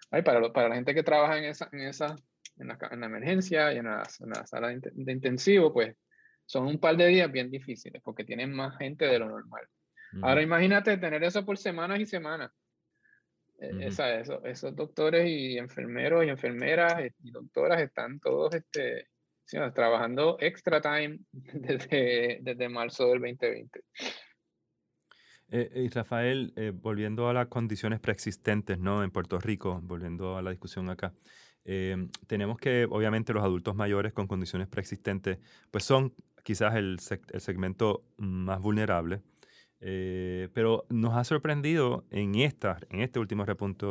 Para, 0.09 0.51
para 0.51 0.69
la 0.69 0.75
gente 0.75 0.93
que 0.93 1.03
trabaja 1.03 1.37
en 1.37 1.45
esa, 1.45 1.69
en 1.71 1.81
esa 1.81 2.15
en 2.57 2.67
la, 2.67 2.77
en 2.91 2.99
la 2.99 3.05
emergencia 3.05 3.73
y 3.73 3.77
en 3.77 3.85
la, 3.85 4.05
sala 4.05 4.67
de, 4.69 5.11
intensivo, 5.11 5.73
pues 5.73 5.95
son 6.45 6.67
un 6.67 6.79
par 6.79 6.97
de 6.97 7.07
días 7.07 7.31
bien 7.31 7.49
difíciles 7.49 8.01
porque 8.03 8.25
tienen 8.25 8.53
más 8.53 8.77
gente 8.77 9.05
de 9.05 9.19
lo 9.19 9.29
normal. 9.29 9.65
Ahora 10.21 10.41
imagínate 10.41 10.97
tener 10.97 11.23
eso 11.23 11.45
por 11.45 11.57
semanas 11.57 11.99
y 11.99 12.05
semanas. 12.05 12.51
E, 13.57 13.87
esa, 13.87 14.13
eso, 14.19 14.43
esos 14.43 14.75
doctores 14.75 15.25
y 15.27 15.57
enfermeros 15.57 16.25
y 16.25 16.29
enfermeras 16.29 16.95
y 17.23 17.31
doctoras 17.31 17.81
están 17.81 18.19
todos 18.19 18.53
este, 18.53 19.07
trabajando 19.74 20.38
extra 20.39 20.81
time 20.81 21.20
desde, 21.34 22.39
desde 22.41 22.70
marzo 22.70 23.08
del 23.08 23.20
2020. 23.20 23.81
Eh, 25.53 25.70
y 25.75 25.89
Rafael, 25.89 26.53
eh, 26.55 26.72
volviendo 26.74 27.27
a 27.27 27.34
las 27.34 27.48
condiciones 27.48 28.00
preexistentes 28.00 28.79
¿no? 28.79 29.03
en 29.03 29.12
Puerto 29.12 29.38
Rico, 29.38 29.81
volviendo 29.84 30.38
a 30.38 30.41
la 30.41 30.51
discusión 30.51 30.89
acá, 30.89 31.13
eh, 31.65 32.08
tenemos 32.25 32.58
que, 32.58 32.88
obviamente, 32.89 33.34
los 33.34 33.43
adultos 33.43 33.75
mayores 33.75 34.13
con 34.13 34.27
condiciones 34.27 34.70
preexistentes, 34.70 35.39
pues 35.70 35.84
son 35.84 36.13
quizás 36.43 36.75
el, 36.75 36.98
el 37.34 37.41
segmento 37.41 38.05
más 38.17 38.62
vulnerable, 38.62 39.22
pero 39.79 40.86
nos 40.89 41.15
ha 41.17 41.24
sorprendido 41.24 42.05
en, 42.12 42.36
esta, 42.36 42.77
en 42.89 43.01
este 43.01 43.20
último 43.20 43.46
repunte, 43.46 43.86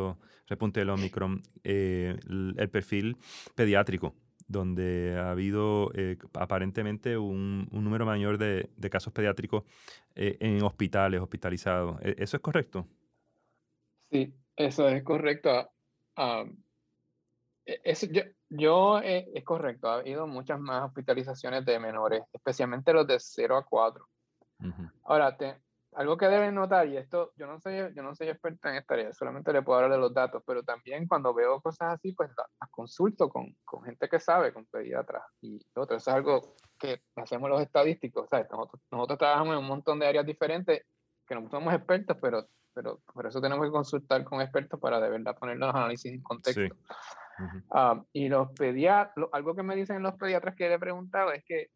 repunte 0.46 0.80
del 0.80 0.90
Omicron 0.90 1.42
el, 1.64 2.54
el 2.56 2.70
perfil 2.70 3.16
pediátrico 3.56 4.14
donde 4.50 5.16
ha 5.16 5.30
habido 5.30 5.92
eh, 5.94 6.18
aparentemente 6.34 7.16
un, 7.16 7.68
número 7.70 8.04
mayor 8.04 8.36
de, 8.36 8.68
casos 8.90 9.12
pediátricos 9.12 9.62
eh, 10.16 10.36
en 10.40 10.62
hospitales, 10.62 11.20
hospitalizados. 11.20 12.00
¿E-, 12.02 12.16
¿Eso 12.18 12.36
es 12.36 12.42
correcto? 12.42 12.86
Sí, 14.10 14.34
eso 14.56 14.88
es 14.88 15.04
correcto. 15.04 15.70
Ah, 16.16 16.44
e-, 17.64 17.80
eso, 17.84 18.06
yo, 18.10 18.22
yo 18.48 19.00
eh, 19.00 19.28
es 19.32 19.44
correcto, 19.44 19.88
ha 19.88 20.00
habido 20.00 20.26
muchas 20.26 20.58
más 20.58 20.82
hospitalizaciones 20.84 21.64
de 21.64 21.78
menores, 21.78 22.22
especialmente 22.32 22.92
los 22.92 23.06
de 23.06 23.20
0 23.20 23.56
a 23.56 23.64
4. 23.64 24.04
Ahora, 25.04 25.36
te, 25.36 25.56
algo 26.00 26.16
que 26.16 26.28
deben 26.28 26.54
notar, 26.54 26.88
y 26.88 26.96
esto 26.96 27.30
yo 27.36 27.46
no 27.46 27.60
soy, 27.60 27.92
yo 27.94 28.02
no 28.02 28.14
soy 28.14 28.30
experta 28.30 28.70
en 28.70 28.76
esta 28.76 28.94
área, 28.94 29.12
solamente 29.12 29.52
le 29.52 29.60
puedo 29.60 29.80
hablar 29.80 29.92
de 29.92 29.98
los 29.98 30.14
datos, 30.14 30.42
pero 30.46 30.62
también 30.62 31.06
cuando 31.06 31.34
veo 31.34 31.60
cosas 31.60 31.92
así, 31.92 32.12
pues 32.12 32.30
las 32.34 32.70
consulto 32.70 33.28
con, 33.28 33.54
con, 33.66 33.82
gente 33.82 34.08
que 34.08 34.18
sabe, 34.18 34.50
con 34.54 34.64
pediatras 34.64 35.22
y 35.42 35.60
otros. 35.74 36.00
Eso 36.00 36.10
es 36.10 36.16
algo 36.16 36.54
que 36.78 37.02
hacemos 37.16 37.50
los 37.50 37.60
estadísticos, 37.60 38.30
¿sabes? 38.30 38.46
Nosotros, 38.50 38.80
nosotros 38.90 39.18
trabajamos 39.18 39.52
en 39.52 39.58
un 39.58 39.66
montón 39.66 39.98
de 39.98 40.06
áreas 40.06 40.24
diferentes 40.24 40.86
que 41.26 41.34
no 41.34 41.50
somos 41.50 41.74
expertos, 41.74 42.16
pero, 42.18 42.48
pero 42.72 43.02
por 43.12 43.26
eso 43.26 43.42
tenemos 43.42 43.66
que 43.66 43.70
consultar 43.70 44.24
con 44.24 44.40
expertos 44.40 44.80
para 44.80 45.00
de 45.00 45.10
verdad 45.10 45.36
poner 45.36 45.58
los 45.58 45.74
análisis 45.74 46.14
en 46.14 46.22
contexto. 46.22 46.76
Ah, 47.70 48.02
y 48.14 48.30
los 48.30 48.50
pediatras, 48.52 49.28
algo 49.32 49.54
que 49.54 49.62
me 49.62 49.76
dicen 49.76 50.02
los 50.02 50.14
pediatras 50.14 50.56
que 50.56 50.66
le 50.66 50.76
he 50.76 50.78
preguntado 50.78 51.30
es 51.30 51.44
que 51.44 51.68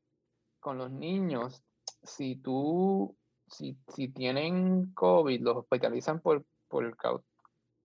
con 0.60 0.78
los 0.78 0.90
niños, 0.90 1.62
si 2.02 2.36
tú 2.36 3.14
si, 3.48 3.76
si 3.94 4.08
tienen 4.08 4.92
COVID, 4.94 5.40
los 5.40 5.56
hospitalizan 5.58 6.20
por, 6.20 6.44
por, 6.68 6.96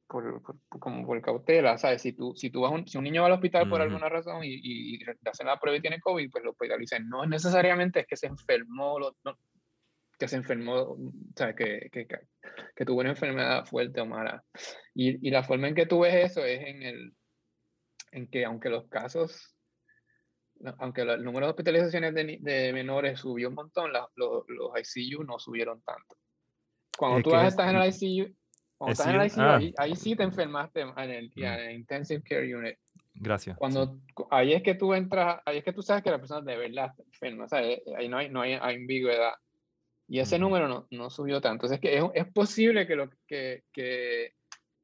por, 0.07 0.41
como 0.79 1.05
por 1.05 1.21
cautela, 1.21 1.77
¿sabes? 1.77 2.01
Si 2.01 2.13
tú, 2.13 2.33
si 2.35 2.49
tú 2.49 2.61
vas 2.61 2.71
un, 2.71 2.87
si 2.87 2.97
un 2.97 3.03
niño 3.03 3.21
va 3.21 3.27
al 3.27 3.33
hospital 3.33 3.69
por 3.69 3.81
alguna 3.81 4.09
razón 4.09 4.43
y, 4.43 4.59
y, 4.61 4.99
hacen 5.25 5.47
la 5.47 5.59
prueba 5.59 5.77
y 5.77 5.81
tiene 5.81 5.99
COVID, 5.99 6.31
pues 6.31 6.43
lo 6.43 6.51
hospitalizan. 6.51 7.07
No 7.07 7.23
es 7.23 7.29
necesariamente 7.29 8.01
es 8.01 8.07
que 8.07 8.17
se 8.17 8.27
enfermó, 8.27 8.97
que 10.17 10.27
se 10.27 10.37
enfermó, 10.37 10.73
o 10.73 11.11
sea, 11.35 11.53
que, 11.55 11.89
que, 11.91 12.07
que, 12.75 12.85
tuvo 12.85 13.01
una 13.01 13.11
enfermedad 13.11 13.65
fuerte 13.65 14.01
o 14.01 14.05
mala. 14.05 14.43
Y, 14.95 15.27
y 15.27 15.31
la 15.31 15.43
forma 15.43 15.67
en 15.67 15.75
que 15.75 15.85
tú 15.85 15.99
ves 16.01 16.31
eso 16.31 16.43
es 16.43 16.59
en 16.61 16.83
el 16.83 17.13
en 18.11 18.27
que 18.27 18.45
aunque 18.45 18.69
los 18.69 18.87
casos 18.87 19.55
aunque 20.77 21.01
el 21.01 21.23
número 21.23 21.45
de 21.45 21.51
hospitalizaciones 21.51 22.13
de, 22.13 22.71
menores 22.73 23.19
subió 23.19 23.49
un 23.49 23.55
montón, 23.55 23.91
los, 24.15 24.43
ICU 24.95 25.23
no 25.23 25.39
subieron 25.39 25.81
tanto. 25.81 26.17
Cuando 26.97 27.21
tú 27.21 27.35
estás 27.35 27.69
en 27.69 27.77
el 27.77 27.89
ICU, 27.89 28.35
cuando 28.77 28.91
estás 28.91 29.07
en 29.07 29.21
el 29.21 29.27
ICU, 29.27 29.41
ah. 29.41 29.59
ahí, 29.77 29.95
sí 29.95 30.15
te 30.15 30.23
enfermaste 30.23 30.81
en 30.81 31.09
el, 31.09 31.31
mm. 31.35 31.71
Intensive 31.71 32.23
Care 32.23 32.55
Unit. 32.55 32.77
Gracias. 33.13 33.57
Cuando 33.57 33.99
ahí 34.31 34.53
es 34.53 34.63
que 34.63 34.75
tú 34.75 34.93
entras, 34.93 35.41
ahí 35.45 35.57
es 35.57 35.63
que 35.63 35.73
tú 35.73 35.81
sabes 35.81 36.03
que 36.03 36.11
la 36.11 36.19
persona 36.19 36.41
de 36.41 36.57
verdad 36.57 36.91
está 36.91 37.03
enferma, 37.03 37.45
o 37.45 37.47
sea, 37.49 37.63
eh, 37.63 37.81
ahí 37.97 38.07
no 38.07 38.17
hay, 38.17 38.29
no 38.29 38.41
hay, 38.41 38.53
ambigüedad. 38.53 39.33
Y 40.07 40.19
ese 40.19 40.39
número 40.39 40.67
no, 40.67 40.87
no, 40.89 41.09
subió 41.09 41.39
tanto. 41.39 41.67
Entonces, 41.67 41.75
es 41.75 41.81
que 41.81 41.97
es, 41.97 42.03
es 42.15 42.33
posible 42.33 42.87
que, 42.87 42.95
lo, 42.95 43.09
que, 43.27 43.63
que, 43.71 44.33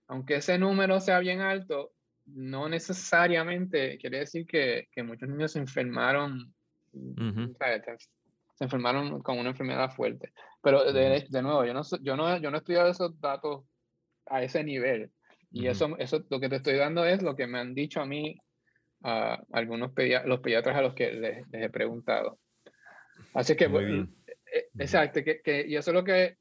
aunque 0.08 0.36
ese 0.36 0.60
número 0.60 1.00
sea 1.00 1.20
bien 1.20 1.41
alto, 1.41 1.95
no 2.25 2.67
necesariamente 2.70 3.98
quiere 3.98 4.20
decir 4.20 4.46
que, 4.46 4.88
que 4.91 5.03
muchos 5.03 5.29
niños 5.29 5.51
se 5.51 5.60
enfermaron, 5.60 6.53
se 6.91 8.63
enfermaron 8.63 9.22
con 9.22 9.38
una 9.38 9.50
enfermedad 9.50 9.91
fuerte. 9.91 10.34
Pero 10.62 10.91
de, 10.91 11.25
de, 11.29 11.41
nuevo, 11.41 11.65
yo 11.65 11.74
no, 11.74 11.82
yo, 12.01 12.15
no, 12.15 12.38
yo 12.38 12.50
no 12.50 12.58
he 12.58 12.60
estudiado 12.60 12.89
esos 12.89 13.20
datos 13.20 13.65
a 14.25 14.41
ese 14.41 14.63
nivel. 14.63 15.12
Y 15.51 15.67
eso, 15.67 15.96
eso 16.00 16.24
lo 16.29 16.39
que 16.39 16.50
te 16.50 16.58
estoy 16.58 16.75
dando 16.75 17.05
es 17.05 17.22
lo 17.22 17.36
que 17.36 17.48
me 17.48 17.60
han 17.60 17.74
dicho 17.74 18.01
a 18.01 18.05
mí 18.05 18.38
a 19.03 19.39
algunos 19.51 19.91
los 20.25 20.39
pediatras 20.39 20.75
a 20.75 20.82
los 20.82 20.94
que 20.96 21.12
les, 21.13 21.46
he 21.53 21.70
preguntado. 21.70 22.39
Así 23.34 23.55
que. 23.55 23.65
Eh, 23.65 24.70
exacto, 24.79 25.24
que, 25.24 25.41
que, 25.41 25.65
y 25.67 25.75
eso 25.75 25.91
es 25.91 25.96
lo 25.96 26.03
que, 26.03 26.38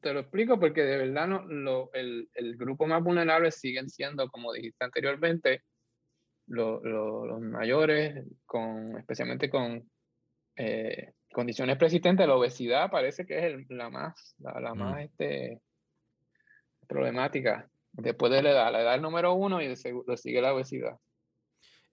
te 0.00 0.12
lo 0.12 0.20
explico 0.20 0.58
porque 0.58 0.82
de 0.82 0.96
verdad 0.96 1.26
no, 1.26 1.44
lo, 1.46 1.90
el, 1.92 2.28
el, 2.34 2.56
grupo 2.56 2.86
más 2.86 3.02
vulnerable 3.02 3.50
siguen 3.50 3.88
siendo, 3.88 4.28
como 4.28 4.52
dijiste 4.52 4.84
anteriormente, 4.84 5.62
lo, 6.46 6.80
los 6.80 7.40
mayores, 7.40 8.24
con, 8.44 8.98
especialmente 8.98 9.48
con 9.48 9.88
eh, 10.56 11.12
condiciones 11.32 11.76
persistentes. 11.76 12.26
La 12.26 12.34
obesidad 12.34 12.90
parece 12.90 13.24
que 13.24 13.46
es 13.46 13.70
la 13.70 13.90
más, 13.90 14.34
la, 14.38 14.60
la 14.60 14.74
más 14.74 14.96
mm. 14.96 14.98
este, 15.00 15.60
problemática. 16.88 17.68
Después 17.92 18.32
de 18.32 18.42
la 18.42 18.50
edad, 18.50 18.72
la 18.72 18.82
edad 18.82 18.94
es 18.96 19.02
número 19.02 19.34
uno 19.34 19.60
y 19.60 19.68
lo 19.68 20.16
sigue 20.16 20.40
la 20.42 20.54
obesidad. 20.54 20.96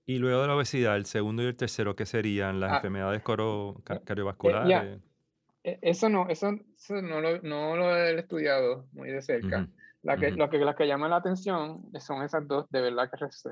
Y 0.05 0.19
luego 0.19 0.41
de 0.41 0.47
la 0.47 0.55
obesidad, 0.55 0.95
el 0.95 1.05
segundo 1.05 1.43
y 1.43 1.47
el 1.47 1.57
tercero, 1.57 1.95
¿qué 1.95 2.05
serían 2.05 2.59
las 2.59 2.71
ah, 2.71 2.75
enfermedades 2.77 3.21
coro 3.23 3.83
eh, 3.89 3.99
cardiovasculares? 4.05 5.01
E, 5.67 5.79
eso 5.81 6.07
no, 6.07 6.29
eso, 6.29 6.53
no, 6.89 7.19
lo, 7.19 7.41
no, 7.41 7.75
lo, 7.75 7.93
he 7.93 8.17
estudiado 8.17 8.87
muy 8.93 9.11
de 9.11 9.21
cerca. 9.21 9.67
la 10.01 10.15
que, 10.15 10.31
lo 10.31 10.49
que, 10.49 10.59
las 10.59 10.77
que 10.77 10.87
llaman 10.87 11.09
la 11.09 11.17
atención 11.17 11.91
son 11.99 12.23
esas 12.23 12.47
dos, 12.47 12.69
de 12.69 12.79
verdad 12.79 13.11
que 13.11 13.17
se, 13.29 13.49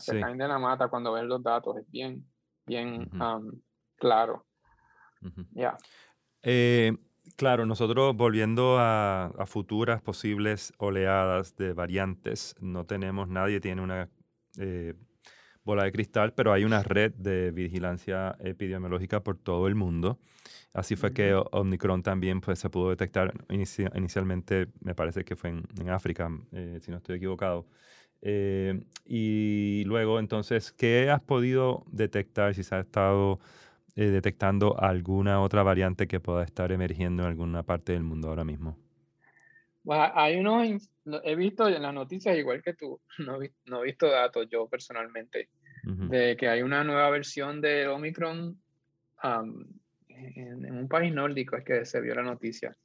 se, 0.00 0.20
caen 0.20 0.38
de 0.38 0.48
la 0.48 0.58
mata 0.58 0.88
cuando 0.88 1.12
ven 1.12 1.28
los 1.28 1.40
datos, 1.40 1.76
es 1.76 1.88
bien, 1.88 2.26
bien 2.66 3.08
claro. 3.96 4.44
Ya. 5.52 5.76
Eh, 6.42 6.96
claro, 7.36 7.64
nosotros 7.64 8.16
volviendo 8.16 8.78
a, 8.80 9.26
a, 9.26 9.46
futuras 9.46 10.02
posibles 10.02 10.72
oleadas 10.78 11.54
de 11.56 11.74
variantes, 11.74 12.56
no 12.58 12.86
tenemos, 12.86 13.28
nadie 13.28 13.60
tiene 13.60 13.82
una 13.82 14.08
eh, 14.58 14.94
bola 15.64 15.84
de 15.84 15.92
cristal, 15.92 16.32
pero 16.34 16.52
hay 16.52 16.64
una 16.64 16.82
red 16.82 17.12
de 17.14 17.50
vigilancia 17.50 18.36
epidemiológica 18.40 19.20
por 19.20 19.36
todo 19.36 19.66
el 19.66 19.74
mundo. 19.74 20.18
Así 20.72 20.96
fue 20.96 21.12
que 21.12 21.34
Omicron 21.34 22.02
también 22.02 22.40
pues, 22.40 22.58
se 22.60 22.70
pudo 22.70 22.90
detectar 22.90 23.32
inicialmente, 23.48 24.68
me 24.80 24.94
parece 24.94 25.24
que 25.24 25.34
fue 25.36 25.50
en, 25.50 25.90
África, 25.90 26.30
eh, 26.52 26.78
si 26.80 26.90
no 26.90 26.98
estoy 26.98 27.16
equivocado. 27.16 27.66
Eh, 28.22 28.84
y 29.04 29.82
luego, 29.86 30.20
entonces, 30.20 30.72
¿qué 30.72 31.10
has 31.10 31.22
podido 31.22 31.84
detectar 31.90 32.54
si 32.54 32.62
se 32.62 32.74
ha 32.74 32.80
estado 32.80 33.40
eh, 33.96 34.06
detectando 34.06 34.78
alguna 34.78 35.40
otra 35.40 35.62
variante 35.62 36.06
que 36.06 36.20
pueda 36.20 36.44
estar 36.44 36.70
emergiendo 36.70 37.24
en 37.24 37.30
alguna 37.30 37.62
parte 37.64 37.92
del 37.92 38.02
mundo 38.04 38.28
ahora 38.28 38.44
mismo? 38.44 38.76
Hay 39.88 40.36
unos, 40.36 40.88
he 41.24 41.34
visto 41.34 41.68
en 41.68 41.82
las 41.82 41.94
noticias, 41.94 42.36
igual 42.36 42.62
que 42.62 42.74
tú, 42.74 43.00
no, 43.18 43.82
he 43.82 43.84
visto 43.84 44.08
datos 44.08 44.48
yo 44.50 44.68
personalmente, 44.68 45.48
de 45.82 46.36
que 46.36 46.46
hay 46.46 46.60
una 46.60 46.84
nueva 46.84 47.08
versión 47.08 47.62
de 47.62 47.88
Omicron 47.88 48.60
en, 50.08 50.76
un 50.76 50.88
país 50.88 51.12
nórdico, 51.12 51.56
es 51.56 51.64
que 51.64 51.84
se 51.86 52.00
vio 52.00 52.14
la 52.14 52.22
noticia. 52.22 52.76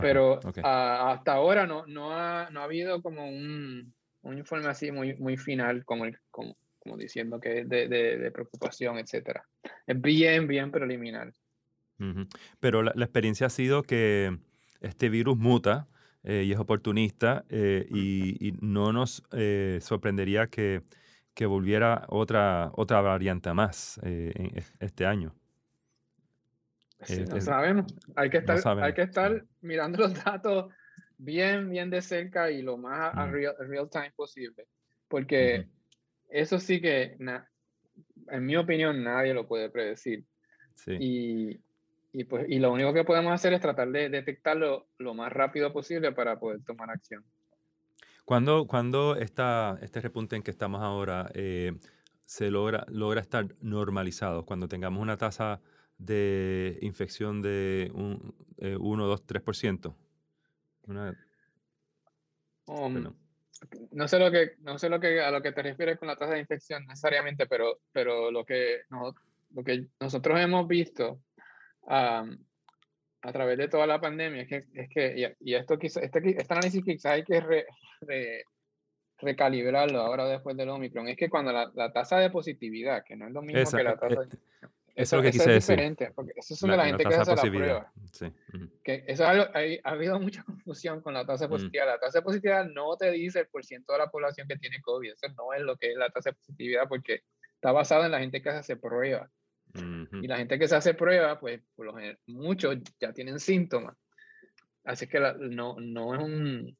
Pero 0.00 0.38
hasta 0.62 1.32
ahora 1.32 1.66
no, 1.66 1.86
no, 1.86 2.12
ha, 2.12 2.48
no 2.50 2.60
ha 2.60 2.64
habido 2.64 3.02
como 3.02 3.28
un, 3.28 3.92
un 4.22 4.38
informe 4.38 4.68
así 4.68 4.92
muy, 4.92 5.16
muy 5.16 5.36
final, 5.36 5.84
como, 5.84 6.04
el, 6.04 6.18
como, 6.30 6.56
como 6.78 6.96
diciendo 6.96 7.40
que 7.40 7.60
es 7.60 7.68
de, 7.68 7.88
de, 7.88 8.30
preocupación, 8.30 8.98
etcétera. 8.98 9.44
Es 9.86 10.00
bien, 10.00 10.46
bien 10.46 10.70
preliminar. 10.70 11.32
Pero 12.60 12.82
la, 12.82 12.92
experiencia 12.92 13.48
ha 13.48 13.50
sido 13.50 13.82
que 13.82 14.38
este 14.80 15.10
virus 15.10 15.36
muta 15.36 15.86
eh, 16.22 16.44
y 16.46 16.52
es 16.52 16.58
oportunista 16.58 17.44
eh, 17.48 17.86
y, 17.88 18.52
no 18.60 18.92
nos 18.92 19.22
eh, 19.32 19.78
sorprendería 19.80 20.48
que, 20.48 20.82
que, 21.32 21.46
volviera 21.46 22.04
otra, 22.08 22.70
otra 22.74 23.00
variante 23.00 23.52
más 23.54 23.98
en 24.02 24.62
este 24.80 25.06
año. 25.06 25.34
no 27.30 27.40
sabemos. 27.40 27.94
Hay 28.16 28.28
que 28.28 28.38
estar, 28.38 28.82
hay 28.82 28.92
que 28.92 29.02
estar 29.02 29.44
mirando 29.62 29.98
los 30.02 30.24
datos 30.24 30.72
bien, 31.16 31.70
bien 31.70 31.88
de 31.88 32.02
cerca 32.02 32.50
y 32.50 32.60
lo 32.60 32.76
más 32.76 33.14
a, 33.14 33.26
real, 33.26 33.88
time 33.90 34.12
posible. 34.14 34.66
Porque 35.08 35.66
eso 36.28 36.60
sí 36.60 36.82
que, 36.82 37.16
en 38.28 38.44
mi 38.44 38.56
opinión, 38.56 39.02
nadie 39.02 39.32
lo 39.32 39.48
puede 39.48 39.70
predecir. 39.70 40.24
Y, 40.86 41.60
y, 42.12 42.24
pues, 42.24 42.46
y 42.48 42.58
lo 42.58 42.72
único 42.72 42.92
que 42.92 43.04
podemos 43.04 43.32
hacer 43.32 43.52
es 43.52 43.60
tratar 43.60 43.88
de 43.90 44.08
detectarlo 44.08 44.88
lo 44.98 45.14
más 45.14 45.32
rápido 45.32 45.72
posible 45.72 46.12
para 46.12 46.38
poder 46.38 46.62
tomar 46.64 46.90
acción. 46.90 47.24
cuando 48.24 48.66
cuando 48.66 49.16
esta, 49.16 49.78
este 49.82 50.00
repunte 50.00 50.36
en 50.36 50.42
que 50.42 50.50
estamos 50.50 50.82
ahora 50.82 51.30
eh, 51.34 51.72
se 52.24 52.50
logra, 52.50 52.86
logra 52.88 53.20
estar 53.20 53.46
normalizado? 53.60 54.44
Cuando 54.44 54.68
tengamos 54.68 55.02
una 55.02 55.16
tasa 55.16 55.60
de 55.98 56.78
infección 56.80 57.42
de 57.42 57.90
un, 57.92 58.34
1, 58.58 59.06
2, 59.06 59.26
3%. 59.26 59.94
Una, 60.86 61.14
um, 62.66 63.12
no 63.90 64.08
sé 64.08 64.18
lo 64.18 64.30
que 64.30 64.52
no 64.60 64.78
sé 64.78 64.88
lo 64.88 65.00
que 65.00 65.20
a 65.20 65.30
lo 65.30 65.42
que 65.42 65.52
te 65.52 65.62
refieres 65.62 65.98
con 65.98 66.08
la 66.08 66.16
tasa 66.16 66.34
de 66.34 66.40
infección 66.40 66.86
necesariamente, 66.86 67.46
pero 67.46 67.80
pero 67.92 68.30
lo 68.30 68.44
que 68.44 68.82
lo 68.90 69.64
que 69.64 69.88
nosotros 69.98 70.38
hemos 70.40 70.68
visto 70.68 71.20
a 71.86 73.32
través 73.32 73.58
de 73.58 73.68
toda 73.68 73.86
la 73.86 74.00
pandemia 74.00 74.42
es 74.42 74.48
que, 74.48 74.64
es 74.74 74.88
que 74.88 75.36
y, 75.40 75.54
esto 75.54 75.78
quizá, 75.78 76.00
este, 76.00 76.20
este 76.30 76.52
análisis 76.54 76.84
quizás 76.84 77.12
hay 77.12 77.24
que 77.24 77.66
recalibrarlo 79.18 80.00
ahora 80.00 80.26
después 80.26 80.56
del 80.56 80.70
Omicron, 80.70 81.08
es 81.08 81.16
que 81.16 81.28
cuando 81.28 81.52
la, 81.52 81.70
la, 81.74 81.92
tasa 81.92 82.18
de 82.18 82.30
positividad, 82.30 83.04
que 83.04 83.16
no 83.16 83.26
es 83.26 83.32
lo 83.32 83.42
mismo 83.42 83.70
que 83.70 83.84
la 83.84 83.96
tasa 83.96 84.20
de... 84.22 84.38
Eso, 84.94 85.16
es 85.16 85.22
lo 85.22 85.22
que 85.22 85.30
quise 85.30 85.56
es 85.56 85.66
diferente, 85.66 86.10
porque 86.14 86.32
eso 86.36 86.54
es 86.54 86.60
de 86.60 86.76
la, 86.76 86.84
gente 86.84 87.04
que 87.04 87.14
hace 87.14 87.34
la 87.34 87.42
prueba. 87.42 87.92
Sí. 88.12 88.32
que 88.82 89.04
eso 89.06 89.24
ha 89.24 89.48
habido 89.84 90.20
mucha 90.20 90.42
confusión 90.44 91.00
con 91.00 91.14
la 91.14 91.24
tasa 91.24 91.44
de 91.44 91.48
positividad. 91.48 91.86
La 91.86 91.98
tasa 91.98 92.18
de 92.18 92.22
positividad 92.22 92.66
no 92.66 92.96
te 92.96 93.10
dice 93.10 93.40
el 93.40 93.46
porcentón 93.46 93.94
de 93.94 94.04
la 94.04 94.10
población 94.10 94.48
que 94.48 94.56
tiene 94.56 94.80
COVID. 94.82 95.12
Eso 95.12 95.28
no 95.36 95.52
es 95.54 95.62
lo 95.62 95.76
que 95.76 95.92
es 95.92 95.96
la 95.96 96.10
tasa 96.10 96.30
de 96.30 96.36
positividad 96.36 96.88
porque 96.88 97.22
está 97.54 97.72
basada 97.72 98.06
en 98.06 98.12
la 98.12 98.20
gente 98.20 98.42
que 98.42 98.50
hace 98.50 98.76
pruebas. 98.76 99.30
Y 99.74 100.26
la 100.26 100.38
gente 100.38 100.58
que 100.58 100.68
se 100.68 100.76
hace 100.76 100.94
prueba, 100.94 101.38
pues 101.38 101.60
por 101.74 101.86
lo 101.86 101.94
general, 101.94 102.18
muchos 102.26 102.76
ya 103.00 103.12
tienen 103.12 103.38
síntomas. 103.38 103.96
Así 104.84 105.06
que 105.06 105.20
no, 105.20 105.76
no 105.78 106.14
es 106.14 106.20
un, 106.20 106.78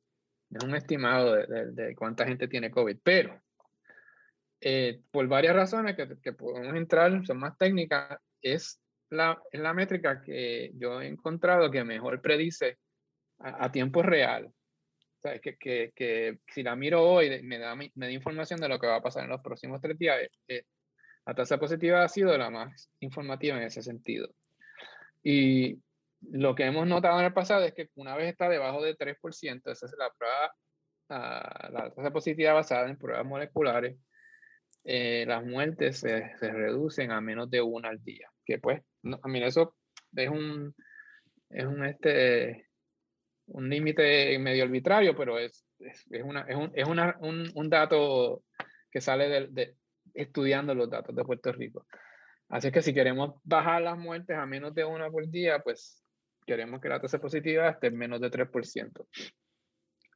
es 0.51 0.65
un 0.65 0.75
estimado 0.75 1.35
de, 1.35 1.73
de, 1.73 1.95
cuánta 1.95 2.27
gente 2.27 2.49
tiene 2.49 2.71
COVID. 2.71 2.99
Pero 3.03 3.41
eh, 4.61 5.01
por 5.11 5.27
varias 5.29 5.55
razones 5.55 5.97
que, 5.97 6.17
que, 6.23 6.33
podemos 6.33 6.75
entrar, 6.75 7.25
son 7.27 7.39
más 7.39 7.57
técnicas, 7.57 8.19
es 8.43 8.81
la, 9.11 9.41
es 9.51 9.61
la 9.61 9.75
métrica 9.75 10.23
que 10.23 10.73
yo 10.75 11.01
he 11.01 11.07
encontrado 11.07 11.71
que 11.71 11.85
mejor 11.85 12.21
predice 12.21 12.79
a, 13.39 13.71
tiempo 13.71 14.03
real. 14.03 14.47
O 14.47 15.21
sea, 15.23 15.39
que, 15.39 15.57
que, 15.57 15.93
que, 15.95 16.39
si 16.49 16.63
la 16.63 16.77
miro 16.77 17.03
hoy 17.03 17.43
me 17.43 17.59
da, 17.59 17.75
me 17.75 17.91
da 17.95 18.11
información 18.11 18.61
de 18.61 18.69
lo 18.69 18.79
que 18.79 18.87
va 18.87 18.97
a 18.97 19.03
pasar 19.03 19.25
en 19.25 19.31
los 19.31 19.41
próximos 19.41 19.81
tres 19.81 19.99
días. 19.99 20.19
Eh, 20.49 20.65
la 21.31 21.35
tasa 21.35 21.59
positiva 21.59 22.03
ha 22.03 22.09
sido 22.09 22.37
la 22.37 22.51
más 22.51 22.91
informativa 22.99 23.57
en 23.57 23.63
ese 23.63 23.83
sentido. 23.83 24.29
Y 25.23 25.79
lo 26.23 26.57
que 26.57 26.65
hemos 26.65 26.89
notado 26.89 27.21
en 27.21 27.27
el 27.27 27.33
pasado 27.33 27.65
es 27.65 27.73
que 27.73 27.89
una 27.95 28.17
vez 28.17 28.31
está 28.31 28.49
debajo 28.49 28.83
de 28.83 28.97
3%, 28.97 29.71
esa 29.71 29.87
es 29.87 29.95
la 29.97 30.11
prueba, 30.11 30.53
ah, 31.11 31.69
la 31.73 31.91
tasa 31.95 32.11
positiva 32.11 32.53
basada 32.53 32.91
en 32.91 32.99
pruebas 32.99 33.25
moleculares, 33.25 33.97
eh, 34.83 35.25
las 35.25 35.47
muertes 35.47 36.01
se, 36.01 36.37
se, 36.37 36.51
reducen 36.51 37.13
a 37.13 37.21
menos 37.21 37.49
de 37.49 37.63
una 37.63 37.91
al 37.91 38.03
día. 38.03 38.29
Que 38.45 38.59
pues, 38.59 38.83
a 39.23 39.29
mí 39.29 39.41
eso 39.41 39.77
es 40.17 40.29
un, 40.29 40.75
es 41.49 41.65
un, 41.65 41.85
este, 41.85 42.67
un 43.47 43.71
límite 43.71 44.37
medio 44.41 44.65
arbitrario, 44.65 45.17
pero 45.17 45.39
es, 45.39 45.65
es, 45.79 46.05
es, 46.11 46.25
una, 46.25 46.41
es, 46.41 46.57
un, 46.57 46.73
es 46.75 46.89
una, 46.89 47.17
un, 47.21 47.49
un, 47.55 47.71
dato 47.71 48.43
que 48.91 49.01
sale 49.01 49.49
de, 49.49 49.77
estudiando 50.15 50.75
los 50.75 50.91
datos 50.91 51.15
de 51.15 51.25
Puerto 51.25 51.53
Rico. 51.53 51.87
Así 52.49 52.73
que 52.73 52.83
si 52.83 52.93
queremos 52.93 53.35
bajar 53.45 53.83
las 53.83 53.97
muertes 53.97 54.37
a 54.37 54.47
menos 54.47 54.75
de 54.75 54.85
una 54.85 55.11
por 55.11 55.29
día, 55.29 55.61
pues 55.61 56.03
queremos 56.47 56.81
que 56.81 56.89
la 56.89 57.01
tasa 57.01 57.19
positiva 57.21 57.69
esté 57.69 57.89
en 57.89 57.97
menos 57.97 58.21
de 58.21 58.31
3%. 58.31 59.07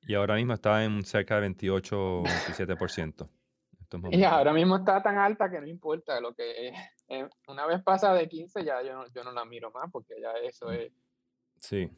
Y 0.06 0.14
ahora 0.14 0.34
mismo 0.34 0.54
está 0.54 0.84
en 0.84 1.04
cerca 1.04 1.36
de 1.36 1.42
28 1.42 1.96
o 1.96 2.24
27%. 2.24 3.28
Y 4.10 4.24
ahora 4.24 4.52
mismo 4.52 4.76
está 4.76 5.02
tan 5.02 5.18
alta 5.18 5.50
que 5.50 5.60
no 5.60 5.66
importa 5.66 6.20
lo 6.20 6.34
que 6.34 6.72
eh, 7.08 7.28
una 7.48 7.66
vez 7.66 7.82
pasa 7.82 8.12
de 8.14 8.28
15 8.28 8.64
ya 8.64 8.82
yo 8.82 8.94
no, 8.94 9.06
yo 9.12 9.22
no 9.22 9.32
la 9.32 9.44
miro 9.44 9.70
más 9.70 9.90
porque 9.92 10.14
ya 10.20 10.32
eso 10.42 10.66
mm. 10.66 10.72
es 10.72 10.92
sí 11.60 11.90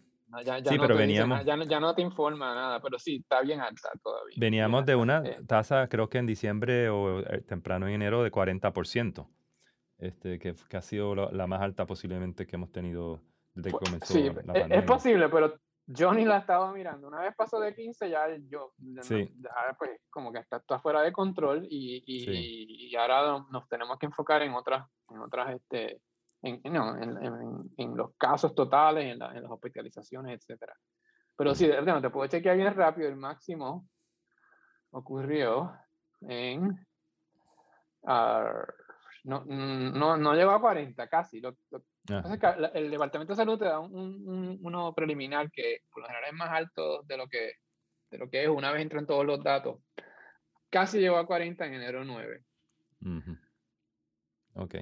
ya, 0.45 0.59
sí, 0.59 0.77
pero 0.79 0.97
veníamos. 0.97 1.45
ya, 1.45 1.57
ya, 1.65 1.81
no 1.81 1.95
te 1.95 2.03
informa 2.03 2.55
nada, 2.55 2.81
pero 2.81 2.99
sí, 2.99 3.17
está 3.17 3.41
bien 3.43 3.61
alta 3.61 3.91
todavía. 4.03 4.37
Veníamos 4.39 4.85
de 4.85 4.97
una 4.97 5.23
tasa, 5.47 5.89
creo 5.89 6.09
que 6.09 6.19
en 6.19 6.27
diciembre 6.27 6.89
o 6.89 7.21
eh, 7.21 7.43
temprano 7.43 7.87
en 7.87 7.95
enero, 7.95 8.23
de 8.23 8.31
40%, 8.31 9.29
este, 9.99 10.39
que, 10.39 10.55
que 10.69 10.77
ha 10.77 10.83
sido 10.83 11.15
la, 11.15 11.47
más 11.47 11.61
alta 11.61 11.87
posiblemente 11.87 12.47
que 12.47 12.57
hemos 12.57 12.71
tenido 12.73 13.21
desde 13.55 13.71
que 13.71 13.85
comenzó 13.85 14.13
sí, 14.13 14.23
la 14.25 14.31
e, 14.31 14.35
pandemia. 14.35 14.79
Es 14.79 14.85
posible, 14.85 15.29
pero 15.29 15.55
yo 15.87 16.13
ni 16.13 16.25
la 16.25 16.39
estaba 16.39 16.73
mirando. 16.73 17.07
Una 17.07 17.21
vez 17.21 17.35
pasó 17.37 17.61
de 17.61 17.75
15, 17.75 18.11
ya 18.11 18.27
yo, 18.49 18.73
sí. 19.03 19.33
pues 19.79 19.91
como 20.11 20.33
que 20.33 20.41
está, 20.41 20.57
está 20.57 20.81
fuera 20.81 21.01
de 21.03 21.13
control 21.13 21.67
y, 21.71 22.03
y, 22.07 22.89
y, 22.91 22.97
ahora 22.97 23.45
nos 23.51 23.69
tenemos 23.69 23.99
que 23.99 24.07
enfocar 24.07 24.43
en 24.43 24.55
otras, 24.55 24.87
en 25.09 25.19
otras 25.19 25.55
este, 25.55 26.01
en, 26.43 26.61
no, 26.73 26.97
en, 26.97 27.71
en, 27.77 27.97
los 27.97 28.15
casos 28.17 28.55
totales, 28.55 29.13
en, 29.13 29.19
la, 29.19 29.35
en 29.35 29.43
las 29.43 29.51
hospitalizaciones, 29.51 30.47
etc. 30.49 30.71
Pero 31.37 31.55
sí, 31.55 31.71
no, 31.85 32.01
te 32.01 32.11
puedo 32.11 32.29
chequear 32.29 32.57
bien 32.57 32.75
rápido. 32.75 33.09
El 33.09 33.17
máximo 33.17 33.89
ocurrió 34.91 35.73
en... 36.23 36.87
no, 38.05 39.45
no, 39.45 40.17
no 40.17 40.35
llegó 40.35 40.51
a 40.53 40.61
40, 40.61 41.09
casi. 41.09 41.41
Lo, 41.41 41.57
el 42.75 42.91
Departamento 42.91 43.33
de 43.33 43.37
Salud 43.37 43.59
te 43.59 43.65
da 43.65 43.81
un, 43.81 43.95
un, 44.29 44.59
uno 44.63 44.95
preliminar 44.95 45.51
que 45.51 45.81
por 45.91 46.03
lo 46.03 46.09
general 46.09 46.31
es 46.31 46.37
más 46.37 46.51
alto 46.51 47.03
de 47.03 47.17
lo 47.17 47.27
que, 47.27 47.55
de 48.11 48.19
lo 48.19 48.31
que 48.31 48.45
es 48.45 48.49
una 48.49 48.71
vez 48.73 48.83
entran 48.83 49.07
todos 49.07 49.27
los 49.27 49.43
datos. 49.43 49.81
Casi 50.71 51.01
llegó 51.01 51.17
a 51.17 51.27
40 51.27 51.67
en 51.67 51.75
enero 51.75 52.05
9. 52.05 52.45
Ok. 54.55 54.75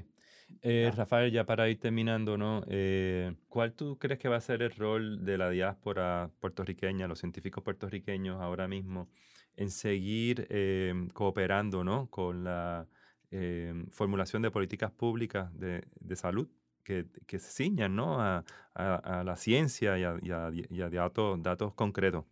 Eh, 0.67 0.91
Rafael, 0.97 1.31
ya 1.31 1.45
para 1.45 1.69
ir 1.69 1.79
terminando, 1.79 2.39
¿no? 2.39 2.63
Eh, 2.69 3.35
¿Cuál 3.51 3.75
tú 3.75 3.99
crees 3.99 4.19
que 4.19 4.31
va 4.31 4.37
a 4.37 4.41
ser 4.41 4.63
el 4.63 4.71
rol 4.71 5.23
de 5.23 5.37
la 5.37 5.51
diáspora 5.51 6.31
puertorriqueña, 6.41 7.07
los 7.07 7.19
científicos 7.19 7.63
puertorriqueños 7.63 8.41
ahora 8.41 8.67
mismo, 8.67 9.11
en 9.57 9.71
seguir 9.71 10.47
em, 10.49 11.11
cooperando, 11.11 11.85
¿no? 11.85 12.09
Con 12.09 12.45
la 12.45 12.89
em, 13.31 13.87
formulación 13.91 14.41
de 14.41 14.51
políticas 14.51 14.91
públicas 14.91 15.51
de, 15.53 15.85
de 16.01 16.17
salud 16.17 16.49
que, 16.83 17.09
que, 17.27 17.39
se 17.39 17.51
ciñan, 17.51 17.95
¿no? 17.95 18.23
A, 18.23 18.43
a, 18.73 19.23
la 19.23 19.37
ciencia 19.37 19.99
y 19.99 20.05
a, 20.05 20.19
y 20.23 20.81
a, 20.81 20.89
datos, 20.89 21.43
datos 21.43 21.75
concretos. 21.75 22.25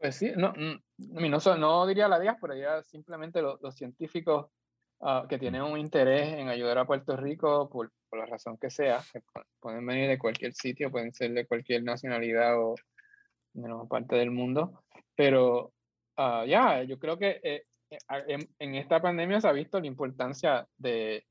Pues 0.00 0.16
sí, 0.16 0.32
no, 0.36 0.52
no, 0.56 0.80
no, 0.98 1.56
no 1.58 1.86
diría 1.86 2.08
la 2.08 2.18
diáspora, 2.18 2.56
ya 2.56 2.82
simplemente 2.82 3.40
los, 3.40 3.62
los 3.62 3.76
científicos 3.76 4.46
Ah, 5.02 5.24
que 5.26 5.38
tienen 5.38 5.62
un 5.62 5.78
interés 5.78 6.34
en 6.34 6.48
ayudar 6.48 6.76
a 6.76 6.84
Puerto 6.84 7.16
Rico 7.16 7.70
por, 7.70 7.90
por, 8.10 8.18
la 8.18 8.26
razón 8.26 8.58
que 8.58 8.68
sea, 8.68 9.02
que 9.10 9.22
pueden 9.58 9.86
venir 9.86 10.08
de 10.08 10.18
cualquier 10.18 10.52
sitio, 10.52 10.90
pueden 10.90 11.14
ser 11.14 11.32
de 11.32 11.46
cualquier 11.46 11.82
nacionalidad 11.82 12.60
o 12.60 12.74
menos 13.54 13.88
parte 13.88 14.16
del 14.16 14.30
mundo, 14.30 14.84
pero 15.16 15.72
uh, 16.18 16.44
ya, 16.46 16.82
yo 16.82 16.98
creo 16.98 17.18
que 17.18 17.40
eh, 17.42 17.64
eh, 17.90 17.98
en, 18.28 18.40
en, 18.58 18.74
esta 18.74 19.00
pandemia 19.00 19.40
se 19.40 19.48
ha 19.48 19.52
visto 19.52 19.80
la 19.80 19.86
importancia 19.86 20.68
de, 20.76 21.24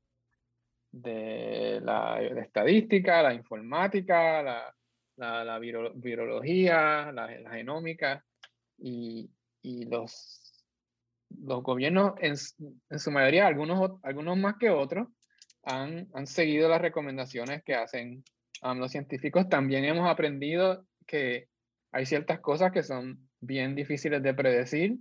de 0.92 1.80
la 1.84 2.20
estadística, 2.22 3.22
la 3.22 3.36
informática, 3.36 4.42
la, 4.42 4.76
la, 5.18 5.44
la 5.44 5.60
virología, 5.60 7.12
la, 7.12 7.28
la 7.40 7.52
genómica 7.52 8.26
y, 8.80 9.30
y 9.62 9.86
los 9.86 10.49
los 11.42 11.64
gobiernos, 11.64 12.14
en, 12.20 12.36
en, 12.90 13.00
su 13.00 13.12
mayoría, 13.12 13.48
algunos, 13.48 14.00
algunos 14.04 14.38
más 14.38 14.56
que 14.60 14.70
otros, 14.70 15.08
han, 15.64 16.08
han 16.14 16.28
seguido 16.28 16.70
las 16.70 16.82
recomendaciones 16.82 17.64
que 17.64 17.76
hacen 17.76 18.24
um, 18.64 18.78
los 18.78 18.92
científicos. 18.92 19.50
También 19.50 19.86
hemos 19.86 20.10
aprendido 20.10 20.86
que 21.06 21.48
hay 21.92 22.06
ciertas 22.06 22.40
cosas 22.40 22.72
que 22.72 22.84
son 22.84 23.30
bien 23.40 23.76
difíciles 23.76 24.22
de 24.22 24.34
predecir 24.34 24.98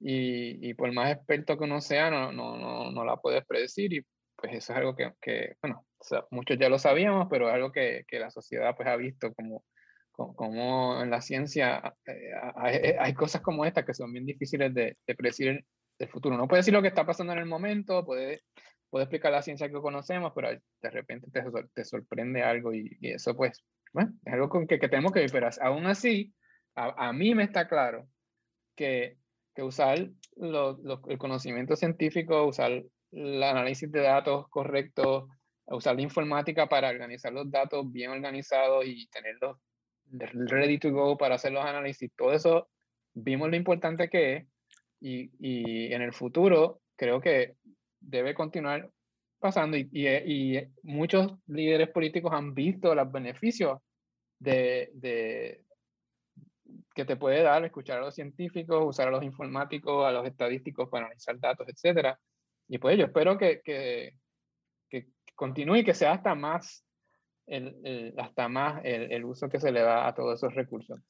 y, 0.00 0.74
por 0.74 0.92
más 0.92 1.12
experto 1.12 1.58
que 1.58 1.64
uno 1.64 1.80
sea, 1.80 2.10
no, 2.10 2.32
no, 2.32 2.90
no, 2.90 3.04
la 3.04 3.16
puedes 3.16 3.44
predecir 3.46 3.92
y 3.92 4.06
pues 4.36 4.52
eso 4.54 4.72
es 4.72 4.78
algo 4.78 4.94
que, 4.94 5.12
que 5.20 5.56
bueno, 5.60 5.84
muchos 6.30 6.56
ya 6.58 6.68
lo 6.68 6.78
sabíamos, 6.78 7.26
pero 7.28 7.48
algo 7.48 7.72
que, 7.72 8.04
que 8.06 8.20
la 8.20 8.30
sociedad 8.30 8.76
pues 8.76 8.88
ha 8.88 8.96
visto 8.96 9.34
como, 9.34 9.64
como, 10.36 11.02
en 11.02 11.10
la 11.10 11.20
ciencia 11.20 11.94
eh, 12.06 12.30
hay, 12.56 12.76
hay, 12.98 13.14
cosas 13.14 13.40
como 13.40 13.64
esta 13.64 13.84
que 13.84 13.94
son 13.94 14.12
bien 14.12 14.26
difíciles 14.26 14.74
de, 14.74 14.96
de 15.06 15.14
predecir 15.14 15.64
el 15.98 16.08
futuro. 16.08 16.36
No 16.36 16.48
puede 16.48 16.60
decir 16.60 16.74
lo 16.74 16.82
que 16.82 16.88
está 16.88 17.06
pasando 17.06 17.32
en 17.32 17.38
el 17.38 17.46
momento, 17.46 18.04
puede, 18.04 18.42
puede 18.90 19.04
explicar 19.04 19.32
la 19.32 19.42
ciencia 19.42 19.68
que 19.68 19.80
conocemos, 19.80 20.32
pero 20.34 20.50
de 20.50 20.90
repente 20.90 21.28
te, 21.30 21.42
te 21.72 21.84
sorprende 21.84 22.42
algo 22.42 22.74
y, 22.74 22.96
y, 23.00 23.12
eso 23.12 23.36
pues, 23.36 23.64
bueno, 23.92 24.12
es 24.24 24.32
algo 24.32 24.48
con 24.48 24.66
que, 24.66 24.78
que 24.78 24.88
tenemos 24.88 25.12
que 25.12 25.20
vivir. 25.20 25.32
Pero 25.32 25.48
aún 25.62 25.86
así, 25.86 26.34
a, 26.74 27.08
a 27.08 27.12
mí 27.12 27.34
me 27.34 27.44
está 27.44 27.68
claro 27.68 28.08
que 28.76 29.18
que 29.58 29.64
usar 29.64 29.98
el 30.36 31.18
conocimiento 31.18 31.74
científico, 31.74 32.46
usar 32.46 32.84
el 33.10 33.42
análisis 33.42 33.90
de 33.90 34.02
datos 34.02 34.46
correctos, 34.50 35.28
usar 35.66 35.96
la 35.96 36.02
informática 36.02 36.68
para 36.68 36.90
organizar 36.90 37.32
los 37.32 37.50
datos 37.50 37.90
bien 37.90 38.12
organizados 38.12 38.84
y 38.86 39.08
tenerlos 39.08 39.58
ready 40.10 40.78
to 40.78 40.90
go 40.90 41.16
para 41.16 41.36
hacer 41.36 41.52
los 41.52 41.64
análisis. 41.64 42.10
Todo 42.16 42.32
eso 42.32 42.68
vimos 43.14 43.50
lo 43.50 43.56
importante 43.56 44.08
que 44.08 44.36
es 44.36 44.46
y, 45.00 45.30
y 45.38 45.92
en 45.92 46.02
el 46.02 46.12
futuro 46.12 46.80
creo 46.96 47.20
que 47.20 47.54
debe 48.00 48.34
continuar 48.34 48.90
pasando 49.38 49.76
y, 49.76 49.88
y, 49.92 50.60
muchos 50.82 51.32
líderes 51.46 51.90
políticos 51.90 52.32
han 52.32 52.54
visto 52.54 52.94
los 52.94 53.10
beneficios 53.10 53.78
de, 54.38 54.90
de, 54.94 55.64
que 56.94 57.04
te 57.04 57.16
puede 57.16 57.42
dar 57.42 57.64
escuchar 57.64 57.98
a 57.98 58.02
los 58.02 58.14
científicos, 58.14 58.84
usar 58.84 59.08
a 59.08 59.12
los 59.12 59.22
informáticos, 59.22 60.04
a 60.04 60.10
los 60.10 60.26
estadísticos 60.26 60.88
para 60.88 61.06
analizar 61.06 61.38
datos, 61.38 61.66
etc. 61.68 62.16
Y 62.68 62.78
pues 62.78 62.98
yo 62.98 63.04
espero 63.04 63.38
que, 63.38 63.60
que, 63.62 64.14
que 64.88 65.08
continúe 65.34 65.76
y 65.76 65.84
que 65.84 65.94
sea 65.94 66.12
hasta 66.12 66.34
más 66.34 66.84
el, 67.48 68.14
hasta 68.18 68.48
más 68.48 68.80
el, 68.84 69.12
el, 69.12 69.24
uso 69.24 69.48
que 69.48 69.60
se 69.60 69.72
le 69.72 69.80
da 69.80 70.06
a 70.06 70.14
todos 70.14 70.38
esos 70.38 70.54
recursos. 70.54 71.00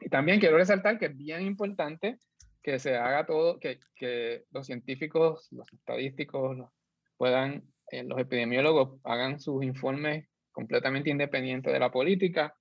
Y 0.00 0.08
también 0.08 0.40
quiero 0.40 0.56
resaltar 0.56 0.98
que 0.98 1.06
es 1.06 1.16
bien 1.16 1.42
importante 1.42 2.18
que 2.62 2.78
se 2.78 2.96
haga 2.96 3.26
todo, 3.26 3.58
que, 3.58 3.80
que 3.94 4.44
los 4.50 4.66
científicos, 4.66 5.48
los 5.52 5.72
estadísticos 5.72 6.58
puedan, 7.16 7.62
eh, 7.90 8.02
los 8.02 8.18
epidemiólogos 8.18 9.00
hagan 9.04 9.40
sus 9.40 9.64
informes 9.64 10.28
completamente 10.50 11.10
independientes 11.10 11.72
de 11.72 11.78
la 11.78 11.90
política, 11.90 12.56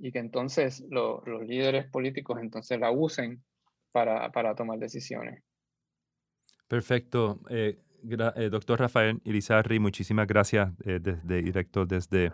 y 0.00 0.12
que 0.12 0.18
entonces 0.18 0.82
los 0.88 1.22
líderes 1.46 1.86
políticos 1.90 2.38
entonces 2.40 2.80
la 2.80 2.90
usen 2.90 3.44
para, 3.92 4.32
para 4.32 4.54
tomar 4.54 4.78
decisiones. 4.78 5.42
Perfecto. 6.66 7.40
Eh, 7.50 7.78
eh, 8.08 8.48
doctor 8.50 8.80
Rafael 8.80 9.20
Irizarri, 9.24 9.78
muchísimas 9.78 10.26
gracias 10.26 10.70
eh, 10.84 10.98
desde, 11.00 11.42
directo 11.42 11.86
desde 11.86 12.32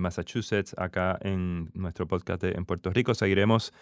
Massachusetts, 0.00 0.74
acá 0.78 1.18
en 1.22 1.70
nuestro 1.74 2.06
podcast 2.06 2.44
en 2.44 2.64
Puerto 2.64 2.90
Rico. 2.90 3.14
Seguiremos 3.14 3.72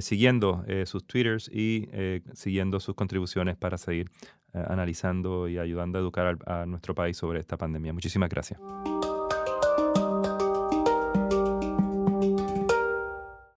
siguiendo 0.00 0.64
sus 0.84 1.06
twitters 1.06 1.48
y 1.48 1.88
siguiendo 2.34 2.78
sus 2.78 2.94
contribuciones 2.94 3.56
para 3.56 3.78
seguir 3.78 4.10
analizando 4.52 5.48
y 5.48 5.58
ayudando 5.58 5.98
a 5.98 6.02
educar 6.02 6.38
a 6.46 6.66
nuestro 6.66 6.94
país 6.94 7.16
sobre 7.16 7.40
esta 7.40 7.56
pandemia. 7.56 7.92
Muchísimas 7.92 8.28
gracias. 8.28 8.60